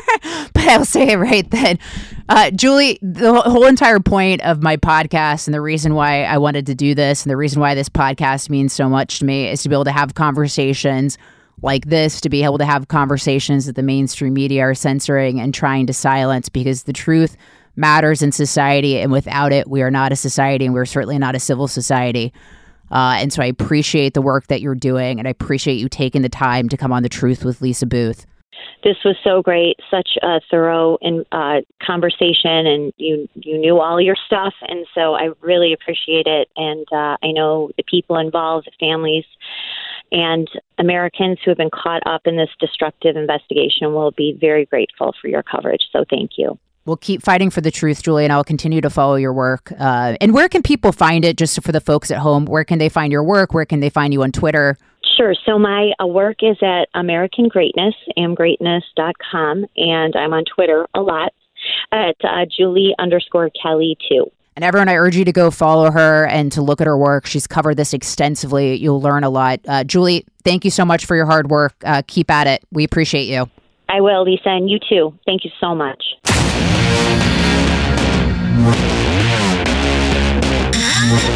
[0.54, 1.80] but I'll say it right then.
[2.28, 6.66] Uh, Julie, the whole entire point of my podcast and the reason why I wanted
[6.68, 9.64] to do this and the reason why this podcast means so much to me is
[9.64, 11.18] to be able to have conversations
[11.62, 15.54] like this, to be able to have conversations that the mainstream media are censoring and
[15.54, 17.36] trying to silence because the truth
[17.76, 19.00] matters in society.
[19.00, 22.34] And without it, we are not a society and we're certainly not a civil society.
[22.92, 26.24] Uh, and so I appreciate the work that you're doing, and I appreciate you taking
[26.24, 28.26] the time to come on the Truth with Lisa Booth.
[28.84, 30.98] This was so great, such a thorough
[31.32, 36.48] uh, conversation, and you you knew all your stuff, and so I really appreciate it.
[36.56, 39.26] And uh, I know the people involved, the families,
[40.12, 45.14] and Americans who have been caught up in this destructive investigation will be very grateful
[45.22, 45.82] for your coverage.
[45.92, 46.58] So thank you.
[46.86, 49.72] We'll keep fighting for the truth, Julie, and I'll continue to follow your work.
[49.78, 52.46] Uh, and where can people find it, just for the folks at home?
[52.46, 53.54] Where can they find your work?
[53.54, 54.78] Where can they find you on Twitter?
[55.20, 55.34] Sure.
[55.46, 61.34] So my uh, work is at American Greatness, amgreatness.com, and I'm on Twitter a lot
[61.92, 64.32] at uh, Julie underscore Kelly too.
[64.56, 67.26] And everyone, I urge you to go follow her and to look at her work.
[67.26, 68.76] She's covered this extensively.
[68.76, 69.60] You'll learn a lot.
[69.68, 71.74] Uh, Julie, thank you so much for your hard work.
[71.84, 72.64] Uh, keep at it.
[72.72, 73.50] We appreciate you.
[73.90, 75.18] I will, Lisa, and you too.
[75.26, 76.02] Thank you so much.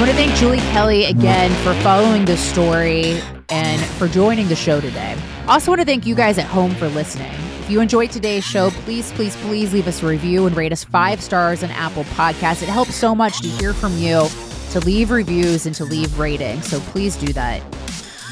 [0.00, 3.20] I want to thank Julie Kelly again for following this story
[3.50, 5.14] and for joining the show today.
[5.46, 7.30] Also, want to thank you guys at home for listening.
[7.58, 10.84] If you enjoyed today's show, please, please, please leave us a review and rate us
[10.84, 12.62] five stars on Apple Podcasts.
[12.62, 14.26] It helps so much to hear from you,
[14.70, 16.70] to leave reviews, and to leave ratings.
[16.70, 17.62] So please do that.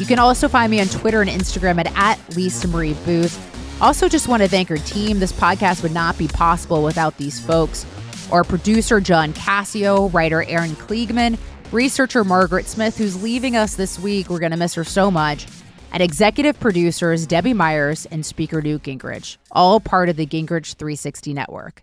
[0.00, 3.38] You can also find me on Twitter and Instagram at, at Lisa Marie Booth.
[3.82, 5.18] Also, just want to thank our team.
[5.18, 7.84] This podcast would not be possible without these folks.
[8.32, 11.38] Our producer, John Cassio, writer Aaron Kliegman,
[11.72, 14.30] researcher Margaret Smith, who's leaving us this week.
[14.30, 15.46] We're going to miss her so much.
[15.92, 21.32] And executive producers Debbie Myers and Speaker Newt Gingrich, all part of the Gingrich 360
[21.34, 21.82] network.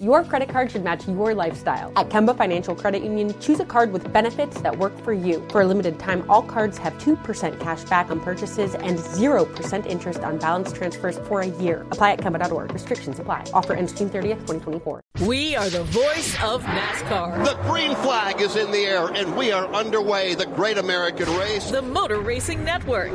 [0.00, 1.92] Your credit card should match your lifestyle.
[1.96, 5.44] At Kemba Financial Credit Union, choose a card with benefits that work for you.
[5.50, 10.20] For a limited time, all cards have 2% cash back on purchases and 0% interest
[10.20, 11.84] on balance transfers for a year.
[11.90, 12.72] Apply at Kemba.org.
[12.72, 13.50] Restrictions apply.
[13.52, 15.00] Offer ends June 30th, 2024.
[15.26, 17.44] We are the voice of NASCAR.
[17.44, 20.36] The green flag is in the air, and we are underway.
[20.36, 21.72] The great American race.
[21.72, 23.10] The Motor Racing Network.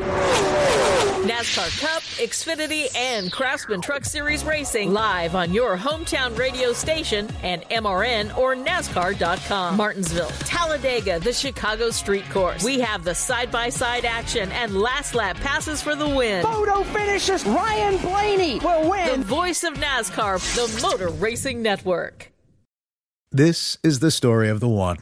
[1.23, 6.35] NASCAR Cup, Xfinity, and Craftsman Truck Series Racing live on your hometown
[6.74, 9.78] radio station and MRN or NASCAR.com.
[9.78, 12.64] Martinsville, Talladega, the Chicago Street Course.
[12.64, 16.44] We have the side by side action and last lap passes for the win.
[16.44, 17.45] Photo finishes.
[17.45, 19.22] Ryan Blaney will win.
[19.22, 22.32] The voice of NASCAR, the Motor Racing Network.
[23.32, 24.98] This is the story of the one.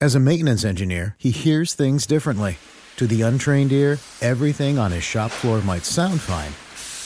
[0.00, 2.56] As a maintenance engineer, he hears things differently.
[2.96, 6.52] To the untrained ear, everything on his shop floor might sound fine,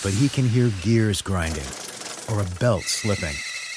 [0.03, 1.67] but he can hear gears grinding
[2.31, 3.35] or a belt slipping.